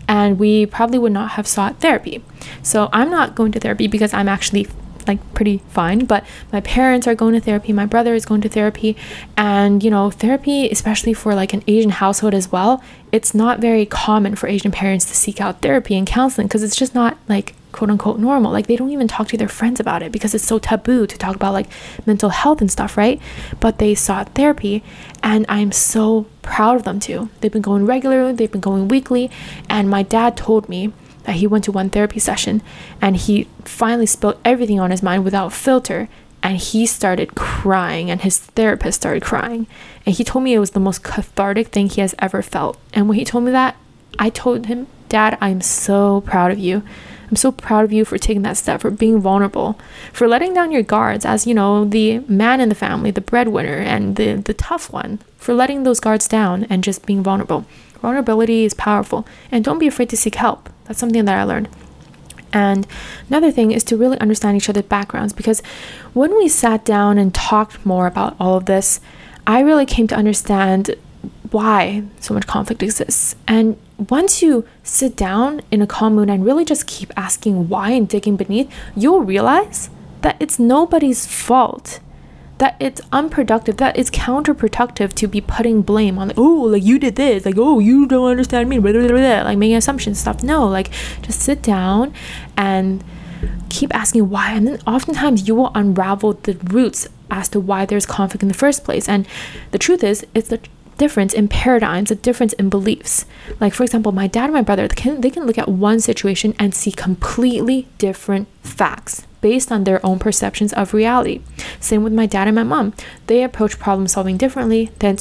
[0.07, 2.22] and we probably would not have sought therapy.
[2.62, 4.68] So I'm not going to therapy because I'm actually
[5.11, 8.48] like pretty fine but my parents are going to therapy my brother is going to
[8.48, 8.96] therapy
[9.36, 12.82] and you know therapy especially for like an asian household as well
[13.12, 16.76] it's not very common for asian parents to seek out therapy and counseling because it's
[16.76, 20.02] just not like quote unquote normal like they don't even talk to their friends about
[20.02, 21.68] it because it's so taboo to talk about like
[22.06, 23.20] mental health and stuff right?
[23.61, 24.82] But they sought therapy
[25.22, 27.28] and i'm so proud of them too.
[27.40, 29.30] They've been going regularly they've been going weekly
[29.68, 30.92] and my dad told me
[31.25, 32.62] that he went to one therapy session
[33.01, 36.09] and he finally spilled everything on his mind without filter
[36.43, 39.66] and he started crying and his therapist started crying.
[40.07, 42.79] And he told me it was the most cathartic thing he has ever felt.
[42.95, 43.77] And when he told me that
[44.18, 46.83] i told him dad i'm so proud of you.
[47.29, 49.79] I'm so proud of you for taking that step for being vulnerable
[50.12, 53.77] for letting down your guards as you know the man in the family the breadwinner
[53.77, 57.64] and the the tough one for letting those guards down and just being vulnerable.
[58.03, 59.27] Vulnerability is powerful.
[59.51, 61.68] And don't be afraid to seek help that's something that I learned.
[62.53, 62.84] And
[63.28, 65.61] another thing is to really understand each other's backgrounds because
[66.14, 69.01] when we sat down and talked more about all of this,
[69.47, 70.97] I really came to understand
[71.53, 73.36] why so much conflict exists.
[73.47, 73.78] And
[74.09, 78.09] once you sit down in a calm mood and really just keep asking why and
[78.09, 79.91] digging beneath, you'll realize
[80.22, 82.01] that it's nobody's fault
[82.61, 86.98] that it's unproductive, that it's counterproductive to be putting blame on, like, oh, like you
[86.98, 90.42] did this, like, oh, you don't understand me, blah, blah, blah, like making assumptions, stuff.
[90.42, 90.90] No, like
[91.22, 92.12] just sit down
[92.58, 93.02] and
[93.70, 94.52] keep asking why.
[94.52, 98.54] And then oftentimes you will unravel the roots as to why there's conflict in the
[98.54, 99.08] first place.
[99.08, 99.26] And
[99.70, 100.61] the truth is, it's the
[100.98, 103.24] difference in paradigms, a difference in beliefs.
[103.58, 105.98] Like, for example, my dad and my brother, they can, they can look at one
[105.98, 111.41] situation and see completely different facts based on their own perceptions of reality.
[111.80, 112.93] Same with my dad and my mom.
[113.26, 114.91] They approach problem solving differently.
[114.99, 115.18] Then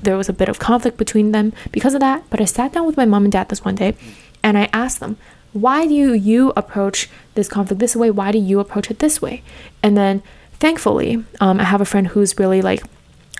[0.00, 2.24] there was a bit of conflict between them because of that.
[2.30, 3.96] But I sat down with my mom and dad this one day
[4.42, 5.16] and I asked them,
[5.52, 8.10] why do you approach this conflict this way?
[8.10, 9.42] Why do you approach it this way?
[9.82, 10.22] And then
[10.54, 12.82] thankfully, um, I have a friend who's really like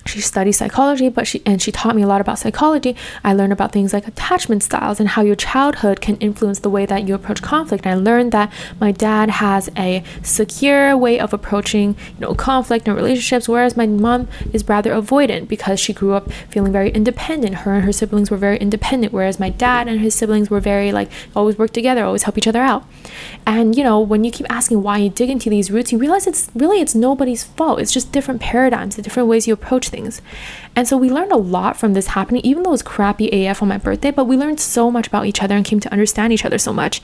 [0.07, 2.97] she studied psychology but she and she taught me a lot about psychology.
[3.23, 6.87] I learned about things like attachment styles and how your childhood can influence the way
[6.87, 7.87] that you approach conflict.
[7.87, 12.87] And i learned that my dad has a secure way of approaching you know conflict
[12.87, 17.57] and relationships whereas my mom is rather avoidant because she grew up feeling very independent.
[17.57, 20.93] Her and her siblings were very independent whereas my dad and his siblings were very
[20.93, 22.85] like always work together always help each other out.
[23.47, 26.27] And you know when you keep asking why you dig into these roots you realize
[26.27, 27.81] it's really it's nobody's fault.
[27.81, 30.21] It's just different paradigms the different ways you approach things.
[30.77, 33.63] And so we learned a lot from this happening, even though it was crappy AF
[33.63, 36.33] on my birthday, but we learned so much about each other and came to understand
[36.33, 37.01] each other so much.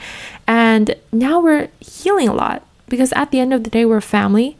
[0.47, 4.57] And now we're healing a lot because at the end of the day, we're family.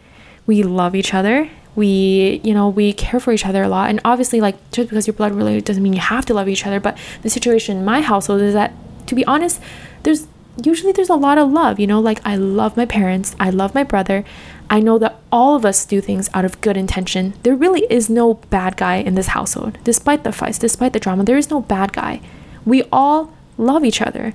[0.46, 1.50] We love each other.
[1.76, 3.90] We, you know, we care for each other a lot.
[3.90, 6.66] And obviously, like, just because you're blood related doesn't mean you have to love each
[6.66, 6.80] other.
[6.80, 8.72] But the situation in my household is that,
[9.06, 9.60] to be honest,
[10.02, 10.26] there's
[10.64, 13.74] usually there's a lot of love, you know, like I love my parents, I love
[13.74, 14.24] my brother.
[14.70, 17.34] I know that all of us do things out of good intention.
[17.42, 19.76] There really is no bad guy in this household.
[19.82, 22.20] Despite the fights, despite the drama, there is no bad guy.
[22.64, 24.32] We all love each other.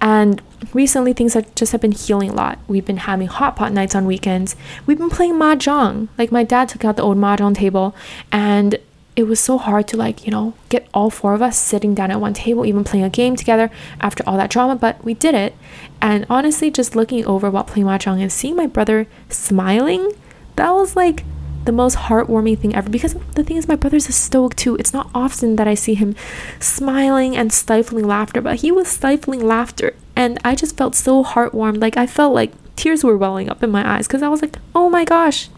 [0.00, 0.42] And
[0.74, 2.58] recently things have just have been healing a lot.
[2.66, 4.56] We've been having hot pot nights on weekends.
[4.86, 6.08] We've been playing mahjong.
[6.18, 7.94] Like my dad took out the old mahjong table
[8.32, 8.78] and
[9.16, 12.10] it was so hard to like you know get all four of us sitting down
[12.10, 15.34] at one table even playing a game together after all that drama but we did
[15.34, 15.54] it.
[16.00, 20.12] And honestly just looking over while playing mahjong and seeing my brother smiling
[20.56, 21.24] that was like
[21.64, 22.88] the most heartwarming thing ever.
[22.88, 24.76] Because the thing is my brother's a stoic too.
[24.76, 26.14] It's not often that i see him
[26.60, 29.94] smiling and stifling laughter but he was stifling laughter.
[30.14, 31.80] And i just felt so heartwarmed.
[31.80, 34.58] Like i felt like tears were welling up in my eyes because i was like
[34.74, 35.48] oh my gosh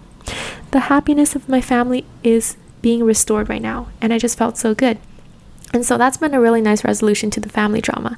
[0.71, 2.57] the happiness of my family is
[2.89, 4.97] being restored right now and i just felt so good
[5.75, 8.17] and so that's been a really nice resolution to the family drama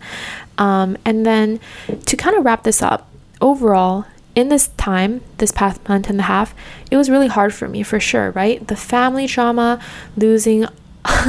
[0.58, 1.58] um, and then
[2.06, 3.08] to kind of wrap this up
[3.40, 4.06] overall
[4.36, 6.54] in this time, this past month and a half,
[6.88, 8.64] it was really hard for me for sure, right?
[8.68, 9.80] The family trauma,
[10.16, 10.66] losing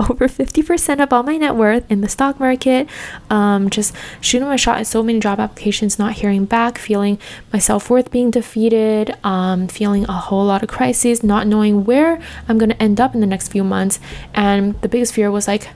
[0.00, 2.88] over 50% of all my net worth in the stock market,
[3.28, 7.18] um, just shooting my shot at so many job applications, not hearing back, feeling
[7.52, 12.20] my self worth being defeated, um, feeling a whole lot of crises, not knowing where
[12.48, 14.00] I'm going to end up in the next few months.
[14.32, 15.68] And the biggest fear was like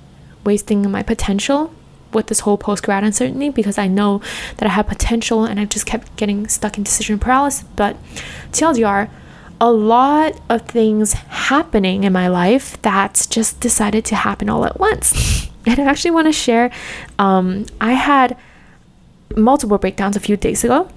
[0.44, 1.74] wasting my potential
[2.12, 4.22] with this whole post grad uncertainty because I know
[4.56, 7.64] that I have potential and I just kept getting stuck in decision paralysis.
[7.76, 7.96] But
[8.52, 9.10] TLDR,
[9.60, 14.78] a lot of things happening in my life that's just decided to happen all at
[14.78, 15.48] once.
[15.66, 16.70] and I actually want to share
[17.18, 18.36] um, I had
[19.36, 20.88] multiple breakdowns a few days ago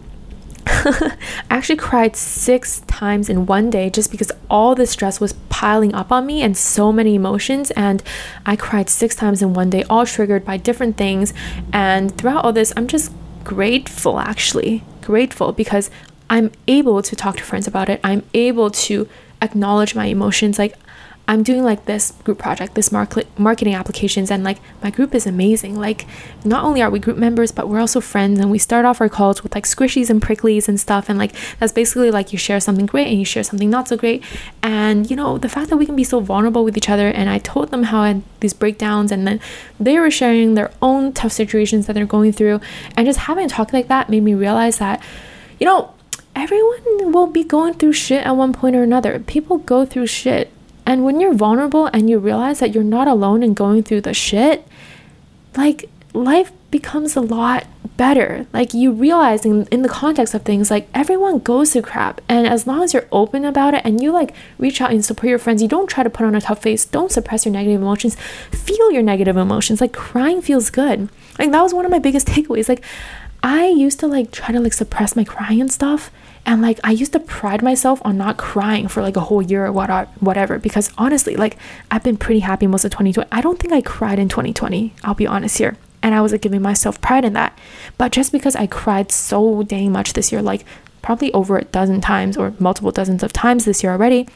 [0.86, 1.18] I
[1.50, 6.12] actually cried six times in one day just because all the stress was piling up
[6.12, 7.72] on me and so many emotions.
[7.72, 8.04] And
[8.46, 11.34] I cried six times in one day, all triggered by different things.
[11.74, 13.12] And throughout all this, I'm just
[13.44, 15.90] grateful, actually, grateful because
[16.30, 18.00] I'm able to talk to friends about it.
[18.04, 19.08] I'm able to
[19.42, 20.60] acknowledge my emotions.
[20.60, 20.76] Like,
[21.28, 25.28] I'm doing like this group project, this market marketing applications, and like my group is
[25.28, 25.76] amazing.
[25.76, 26.08] Like,
[26.44, 29.10] not only are we group members, but we're also friends, and we start off our
[29.10, 31.08] calls with like squishies and pricklies and stuff.
[31.08, 33.96] And like, that's basically like you share something great and you share something not so
[33.96, 34.24] great.
[34.64, 37.30] And you know, the fact that we can be so vulnerable with each other, and
[37.30, 39.40] I told them how I had these breakdowns, and then
[39.80, 42.60] they were sharing their own tough situations that they're going through,
[42.98, 45.00] and just having a talk like that made me realize that,
[45.60, 45.94] you know,
[46.36, 49.20] everyone will be going through shit at one point or another.
[49.20, 50.52] People go through shit
[50.90, 54.14] and when you're vulnerable and you realize that you're not alone in going through the
[54.16, 54.68] shit,
[55.56, 58.48] like life becomes a lot better.
[58.54, 62.22] Like you realizing in the context of things, like everyone goes through crap.
[62.28, 65.30] And as long as you're open about it and you like reach out and support
[65.30, 67.80] your friends, you don't try to put on a tough face, don't suppress your negative
[67.80, 68.16] emotions,
[68.50, 69.82] feel your negative emotions.
[69.82, 71.10] Like crying feels good.
[71.38, 72.68] Like that was one of my biggest takeaways.
[72.68, 72.84] Like
[73.42, 76.12] I used to like try to like suppress my crying and stuff.
[76.46, 79.66] And like I used to pride myself on not crying for like a whole year
[79.66, 81.58] or what whatever because honestly, like
[81.92, 83.28] I've been pretty happy most of 2020.
[83.32, 84.94] I don't think I cried in 2020.
[85.04, 85.78] I'll be honest here.
[86.02, 87.58] And I was like giving myself pride in that.
[87.98, 90.66] But just because I cried so dang much this year, like
[91.02, 94.28] probably over a dozen times or multiple dozens of times this year already,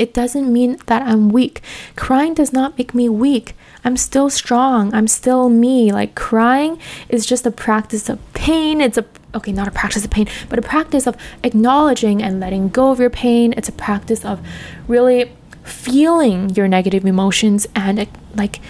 [0.00, 1.60] it doesn't mean that I'm weak.
[1.94, 3.54] Crying does not make me weak.
[3.84, 4.92] I'm still strong.
[4.94, 5.92] I'm still me.
[5.92, 8.80] Like crying is just a practice of pain.
[8.80, 12.68] It's a okay, not a practice of pain, but a practice of acknowledging and letting
[12.68, 13.54] go of your pain.
[13.56, 14.40] It's a practice of
[14.88, 15.30] really
[15.62, 18.60] feeling your negative emotions and like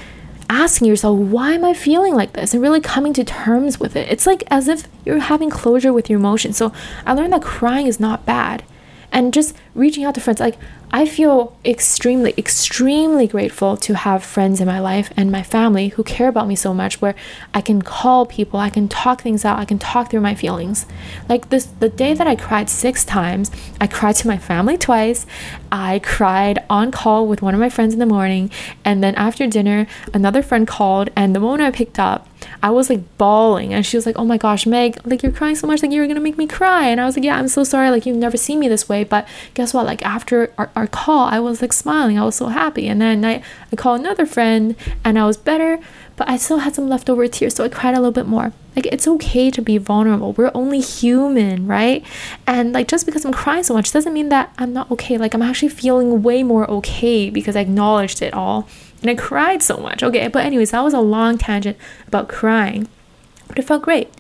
[0.51, 2.53] asking yourself, why am I feeling like this?
[2.53, 4.09] And really coming to terms with it.
[4.11, 6.57] It's like as if you're having closure with your emotions.
[6.57, 6.73] So
[7.07, 8.65] I learned that crying is not bad.
[9.13, 10.57] And just reaching out to friends, like
[10.93, 16.03] I feel extremely, extremely grateful to have friends in my life and my family who
[16.03, 17.15] care about me so much where
[17.55, 20.87] I can call people, I can talk things out, I can talk through my feelings.
[21.29, 25.27] Like this the day that I cried six times, I cried to my family twice,
[25.71, 28.51] I cried on call with one of my friends in the morning,
[28.85, 32.27] and then after dinner, another friend called, and the moment I picked up,
[32.63, 35.57] I was like bawling and she was like, Oh my gosh, Meg, like you're crying
[35.57, 36.89] so much, like you're gonna make me cry.
[36.89, 39.05] And I was like, Yeah, I'm so sorry, like you've never seen me this way.
[39.05, 39.87] But guess what?
[39.87, 42.89] Like after our, our call, I was like smiling, I was so happy.
[42.89, 44.75] And then I, I called another friend
[45.05, 45.79] and I was better,
[46.17, 48.53] but I still had some leftover tears, so I cried a little bit more.
[48.75, 50.33] Like it's okay to be vulnerable.
[50.33, 52.05] We're only human, right?
[52.47, 55.19] And like just because I'm crying so much doesn't mean that I'm not okay.
[55.19, 58.69] Like I'm actually feeling way more okay because I acknowledged it all.
[59.03, 60.03] And I cried so much.
[60.03, 61.77] Okay, but anyways, that was a long tangent
[62.07, 62.89] about crying.
[63.49, 64.11] But it felt great.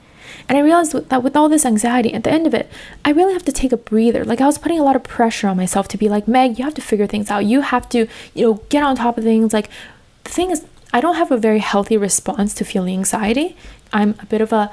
[0.50, 2.68] And I realized that with all this anxiety, at the end of it,
[3.04, 4.24] I really have to take a breather.
[4.24, 6.64] Like I was putting a lot of pressure on myself to be like, Meg, you
[6.64, 7.44] have to figure things out.
[7.44, 9.52] You have to, you know, get on top of things.
[9.52, 9.70] Like
[10.24, 13.56] the thing is, I don't have a very healthy response to feeling anxiety.
[13.92, 14.72] I'm a bit of a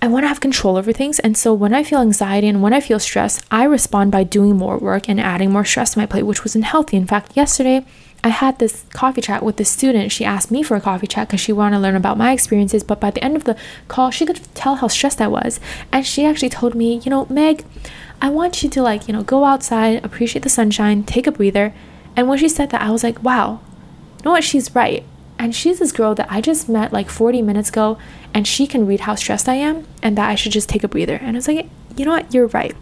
[0.00, 1.18] I want to have control over things.
[1.18, 4.56] And so when I feel anxiety and when I feel stress, I respond by doing
[4.56, 6.96] more work and adding more stress to my plate, which wasn't healthy.
[6.96, 7.84] In fact, yesterday
[8.24, 10.12] I had this coffee chat with the student.
[10.12, 12.84] She asked me for a coffee chat because she wanted to learn about my experiences.
[12.84, 13.56] But by the end of the
[13.88, 15.58] call, she could tell how stressed I was.
[15.90, 17.64] And she actually told me, you know, Meg,
[18.20, 21.74] I want you to like, you know, go outside, appreciate the sunshine, take a breather.
[22.14, 23.60] And when she said that, I was like, wow,
[24.18, 24.44] you know what?
[24.44, 25.04] She's right.
[25.38, 27.98] And she's this girl that I just met like 40 minutes ago,
[28.32, 30.88] and she can read how stressed I am and that I should just take a
[30.88, 31.16] breather.
[31.16, 32.32] And I was like, you know what?
[32.32, 32.76] You're right.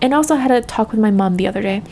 [0.00, 1.82] And also, I had a talk with my mom the other day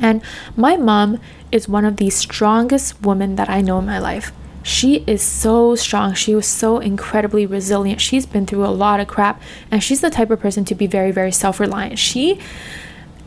[0.00, 0.22] And
[0.56, 1.20] my mom
[1.52, 4.32] is one of the strongest women that I know in my life.
[4.62, 6.14] She is so strong.
[6.14, 8.00] She was so incredibly resilient.
[8.00, 9.40] She's been through a lot of crap,
[9.70, 11.98] and she's the type of person to be very, very self reliant.
[11.98, 12.40] She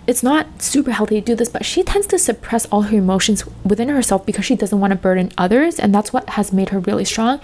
[0.08, 3.46] it's not super healthy to do this, but she tends to suppress all her emotions
[3.64, 6.80] within herself because she doesn't want to burden others, and that's what has made her
[6.80, 7.40] really strong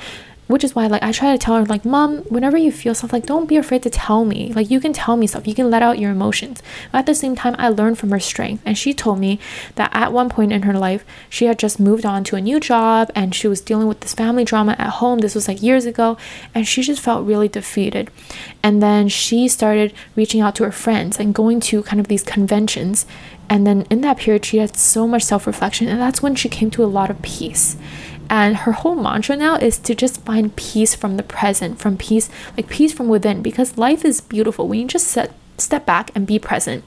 [0.47, 3.13] which is why like i try to tell her like mom whenever you feel stuff
[3.13, 4.53] like don't be afraid to tell me.
[4.53, 5.47] Like you can tell me stuff.
[5.47, 6.63] You can let out your emotions.
[6.91, 9.39] But at the same time i learned from her strength and she told me
[9.75, 12.59] that at one point in her life she had just moved on to a new
[12.59, 15.19] job and she was dealing with this family drama at home.
[15.19, 16.17] This was like years ago
[16.53, 18.09] and she just felt really defeated.
[18.63, 22.23] And then she started reaching out to her friends and going to kind of these
[22.23, 23.05] conventions.
[23.49, 26.71] And then in that period she had so much self-reflection and that's when she came
[26.71, 27.77] to a lot of peace
[28.29, 32.29] and her whole mantra now is to just find peace from the present, from peace,
[32.55, 36.27] like peace from within, because life is beautiful when you just set, step back and
[36.27, 36.83] be present.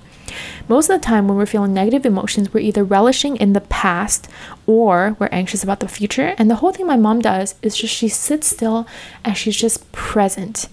[0.68, 4.28] Most of the time, when we're feeling negative emotions, we're either relishing in the past
[4.66, 6.34] or we're anxious about the future.
[6.38, 8.86] And the whole thing my mom does is just she sits still
[9.24, 10.68] and she's just present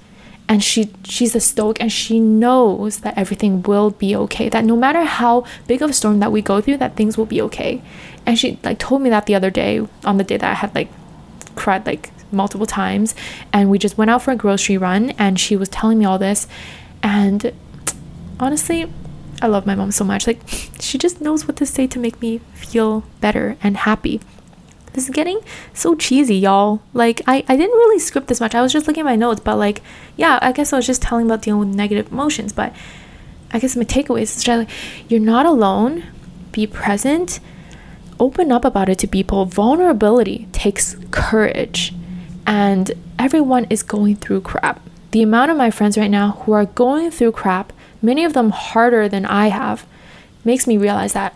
[0.49, 4.75] and she she's a stoic and she knows that everything will be okay that no
[4.75, 7.81] matter how big of a storm that we go through that things will be okay
[8.27, 10.73] and she like told me that the other day on the day that i had
[10.75, 10.89] like
[11.55, 13.15] cried like multiple times
[13.51, 16.19] and we just went out for a grocery run and she was telling me all
[16.19, 16.45] this
[17.01, 17.51] and
[18.39, 18.91] honestly
[19.41, 20.39] i love my mom so much like
[20.79, 24.21] she just knows what to say to make me feel better and happy
[24.97, 25.39] this is getting
[25.75, 26.81] so cheesy, y'all.
[26.91, 28.55] Like, I, I didn't really script this much.
[28.55, 29.83] I was just looking at my notes, but like,
[30.15, 32.51] yeah, I guess I was just telling about dealing with negative emotions.
[32.51, 32.75] But
[33.51, 34.69] I guess my takeaway is just like,
[35.07, 36.03] you're not alone.
[36.51, 37.39] Be present.
[38.19, 39.45] Open up about it to people.
[39.45, 41.93] Vulnerability takes courage.
[42.45, 44.81] And everyone is going through crap.
[45.11, 48.51] The amount of my friends right now who are going through crap, many of them
[48.51, 49.85] harder than I have,
[50.43, 51.33] makes me realize that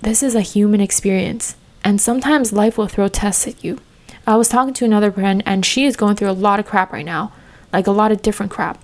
[0.00, 3.78] this is a human experience and sometimes life will throw tests at you.
[4.26, 6.92] I was talking to another friend, and she is going through a lot of crap
[6.92, 7.30] right now,
[7.74, 8.82] like a lot of different crap.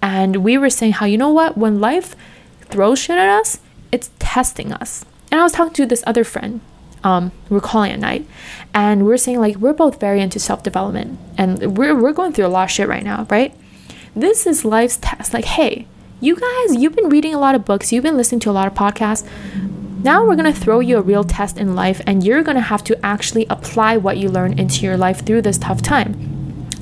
[0.00, 2.14] And we were saying how, you know what, when life
[2.60, 3.58] throws shit at us,
[3.90, 5.04] it's testing us.
[5.30, 6.60] And I was talking to this other friend,
[7.04, 8.26] um, we're calling at night,
[8.74, 12.46] and we're saying like we're both very into self development, and we're we're going through
[12.46, 13.54] a lot of shit right now, right?
[14.16, 15.32] This is life's test.
[15.32, 15.86] Like, hey,
[16.20, 18.66] you guys, you've been reading a lot of books, you've been listening to a lot
[18.66, 19.28] of podcasts.
[20.02, 22.62] Now we're going to throw you a real test in life, and you're going to
[22.62, 26.12] have to actually apply what you learn into your life through this tough time.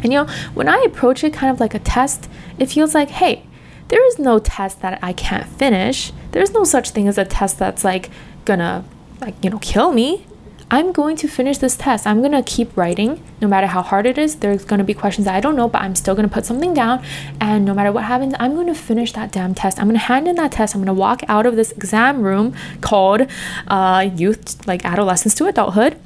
[0.03, 2.29] And you know, when I approach it kind of like a test,
[2.59, 3.45] it feels like, hey,
[3.89, 6.13] there is no test that I can't finish.
[6.33, 8.11] There's no such thing as a test that's like
[8.47, 8.85] gonna,
[9.21, 10.27] like, you know, kill me.
[10.69, 12.09] I'm going to finish this test.
[12.09, 14.37] I'm to keep writing no matter how hard it is.
[14.37, 17.05] There's to be questions that I don't know, but I'm still to put something down.
[17.41, 19.79] And no matter what happens, I'm to finish that damn test.
[19.79, 20.75] I'm to hand in that test.
[20.75, 23.29] I'm to walk out of this exam room called
[23.69, 26.01] uh, youth, like adolescence to adulthood.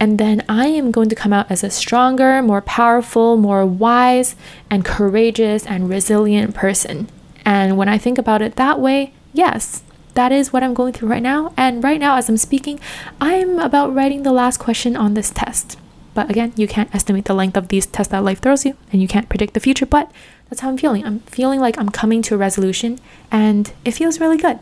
[0.00, 4.34] And then I am going to come out as a stronger, more powerful, more wise,
[4.70, 7.08] and courageous and resilient person.
[7.44, 9.82] And when I think about it that way, yes,
[10.16, 11.52] that is what I'm going through right now.
[11.56, 12.80] And right now, as I'm speaking,
[13.20, 15.78] I'm about writing the last question on this test.
[16.14, 19.02] But again, you can't estimate the length of these tests that life throws you, and
[19.02, 19.86] you can't predict the future.
[19.86, 20.10] But
[20.48, 21.04] that's how I'm feeling.
[21.04, 22.98] I'm feeling like I'm coming to a resolution,
[23.30, 24.58] and it feels really good.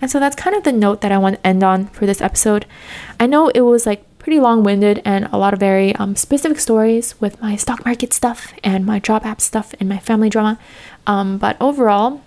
[0.00, 2.20] And so that's kind of the note that I want to end on for this
[2.20, 2.66] episode.
[3.20, 6.58] I know it was like pretty long winded and a lot of very um, specific
[6.58, 10.58] stories with my stock market stuff and my job app stuff and my family drama.
[11.06, 12.22] Um, but overall,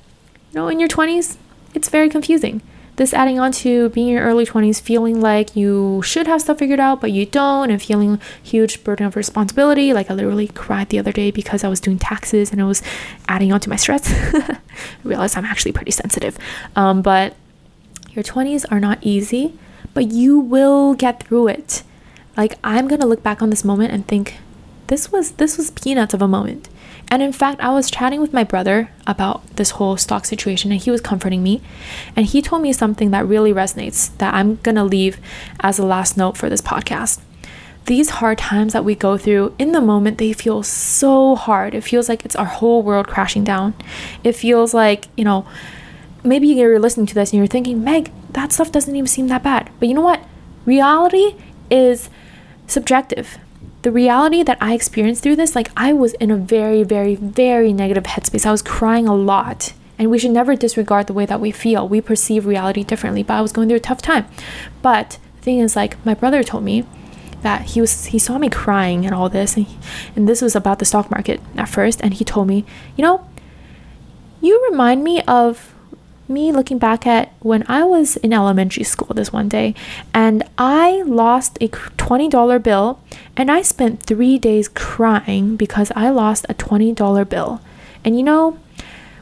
[0.52, 1.38] you know, in your 20s,
[1.78, 2.62] it's very confusing.
[2.96, 6.58] This adding on to being in your early 20s, feeling like you should have stuff
[6.58, 9.94] figured out, but you don't, and feeling huge burden of responsibility.
[9.94, 12.82] Like I literally cried the other day because I was doing taxes and it was
[13.28, 14.12] adding on to my stress.
[14.34, 14.60] I
[15.04, 16.40] realized I'm actually pretty sensitive.
[16.76, 17.36] Um, but
[18.10, 19.54] your 20s are not easy,
[19.94, 21.84] but you will get through it.
[22.36, 24.38] Like I'm gonna look back on this moment and think,
[24.88, 26.70] this was this was peanuts of a moment.
[27.10, 30.82] And in fact, I was chatting with my brother about this whole stock situation and
[30.82, 31.62] he was comforting me.
[32.16, 35.18] And he told me something that really resonates that I'm going to leave
[35.62, 37.22] as a last note for this podcast.
[37.86, 41.74] These hard times that we go through in the moment, they feel so hard.
[41.74, 43.74] It feels like it's our whole world crashing down.
[44.26, 45.47] It feels like, you know,
[46.22, 49.43] maybe you're listening to this and you're thinking, Meg, that stuff doesn't even seem that
[49.43, 49.70] bad.
[49.80, 50.22] But you know what?
[50.66, 51.36] Reality
[51.72, 52.10] is
[52.68, 53.38] subjective
[53.82, 57.74] the reality that I experienced through this, like I was in a very, very, very
[57.74, 58.46] negative headspace.
[58.46, 59.74] I was crying a lot.
[60.00, 61.88] And we should never disregard the way that we feel.
[61.88, 63.24] We perceive reality differently.
[63.24, 64.28] But I was going through a tough time.
[64.84, 66.86] But the thing is, like, my brother told me
[67.42, 69.78] that he was he saw me crying and all this and, he,
[70.16, 72.66] and this was about the stock market at first and he told me
[72.96, 73.28] you know
[74.42, 75.74] you remind me of
[76.30, 79.74] me looking back at when I was in elementary school this one day
[80.14, 83.00] and I lost a $20 bill
[83.36, 87.62] and I spent three days crying because I lost a $20 bill.
[88.04, 88.60] And you know,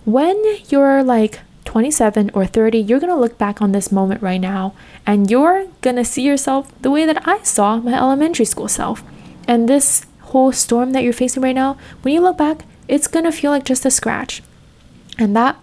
[0.06, 4.74] when you're like 27 or 30, you're gonna look back on this moment right now
[5.06, 9.04] and you're gonna see yourself the way that I saw my elementary school self.
[9.48, 13.32] And this whole storm that you're facing right now, when you look back, it's gonna
[13.32, 14.42] feel like just a scratch.
[15.18, 15.58] And that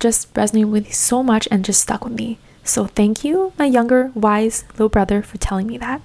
[0.00, 2.38] just resonated with me so much and just stuck with me.
[2.64, 6.02] So thank you, my younger, wise little brother, for telling me that.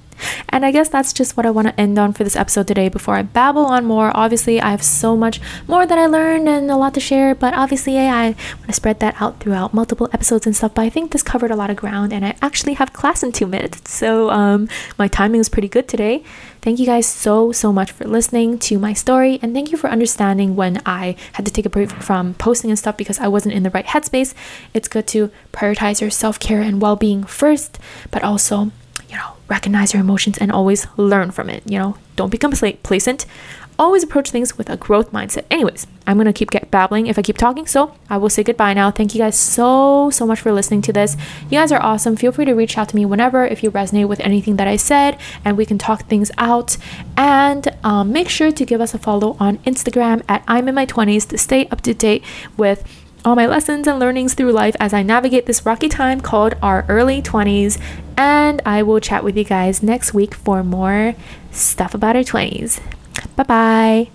[0.48, 2.88] And I guess that's just what I want to end on for this episode today
[2.88, 4.16] before I babble on more.
[4.16, 7.54] Obviously, I have so much more that I learned and a lot to share, but
[7.54, 10.74] obviously, I want to spread that out throughout multiple episodes and stuff.
[10.74, 13.34] But I think this covered a lot of ground, and I actually have class in
[13.34, 16.24] two minutes, so um, my timing is pretty good today.
[16.66, 19.88] Thank you guys so, so much for listening to my story, and thank you for
[19.88, 23.54] understanding when I had to take a break from posting and stuff because I wasn't
[23.54, 24.34] in the right headspace.
[24.74, 27.78] It's good to prioritize your self care and well being first,
[28.10, 28.72] but also
[29.08, 31.62] you know, recognize your emotions and always learn from it.
[31.68, 33.28] You know, don't become complacent.
[33.78, 35.46] Always approach things with a growth mindset.
[35.52, 38.74] Anyways, I'm gonna keep get babbling if I keep talking, so I will say goodbye
[38.74, 38.92] now.
[38.92, 41.18] Thank you guys so so much for listening to this.
[41.50, 42.16] You guys are awesome.
[42.16, 44.76] Feel free to reach out to me whenever if you resonate with anything that I
[44.78, 46.78] said, and we can talk things out.
[47.18, 50.86] And um, make sure to give us a follow on Instagram at I'm in my
[50.86, 52.24] 20s to stay up to date
[52.58, 52.84] with
[53.26, 56.86] all my lessons and learnings through life as I navigate this rocky time called our
[56.88, 57.82] early 20s.
[58.16, 61.16] And I will chat with you guys next week for more
[61.52, 62.80] stuff about our 20s.
[63.36, 64.08] 拜拜。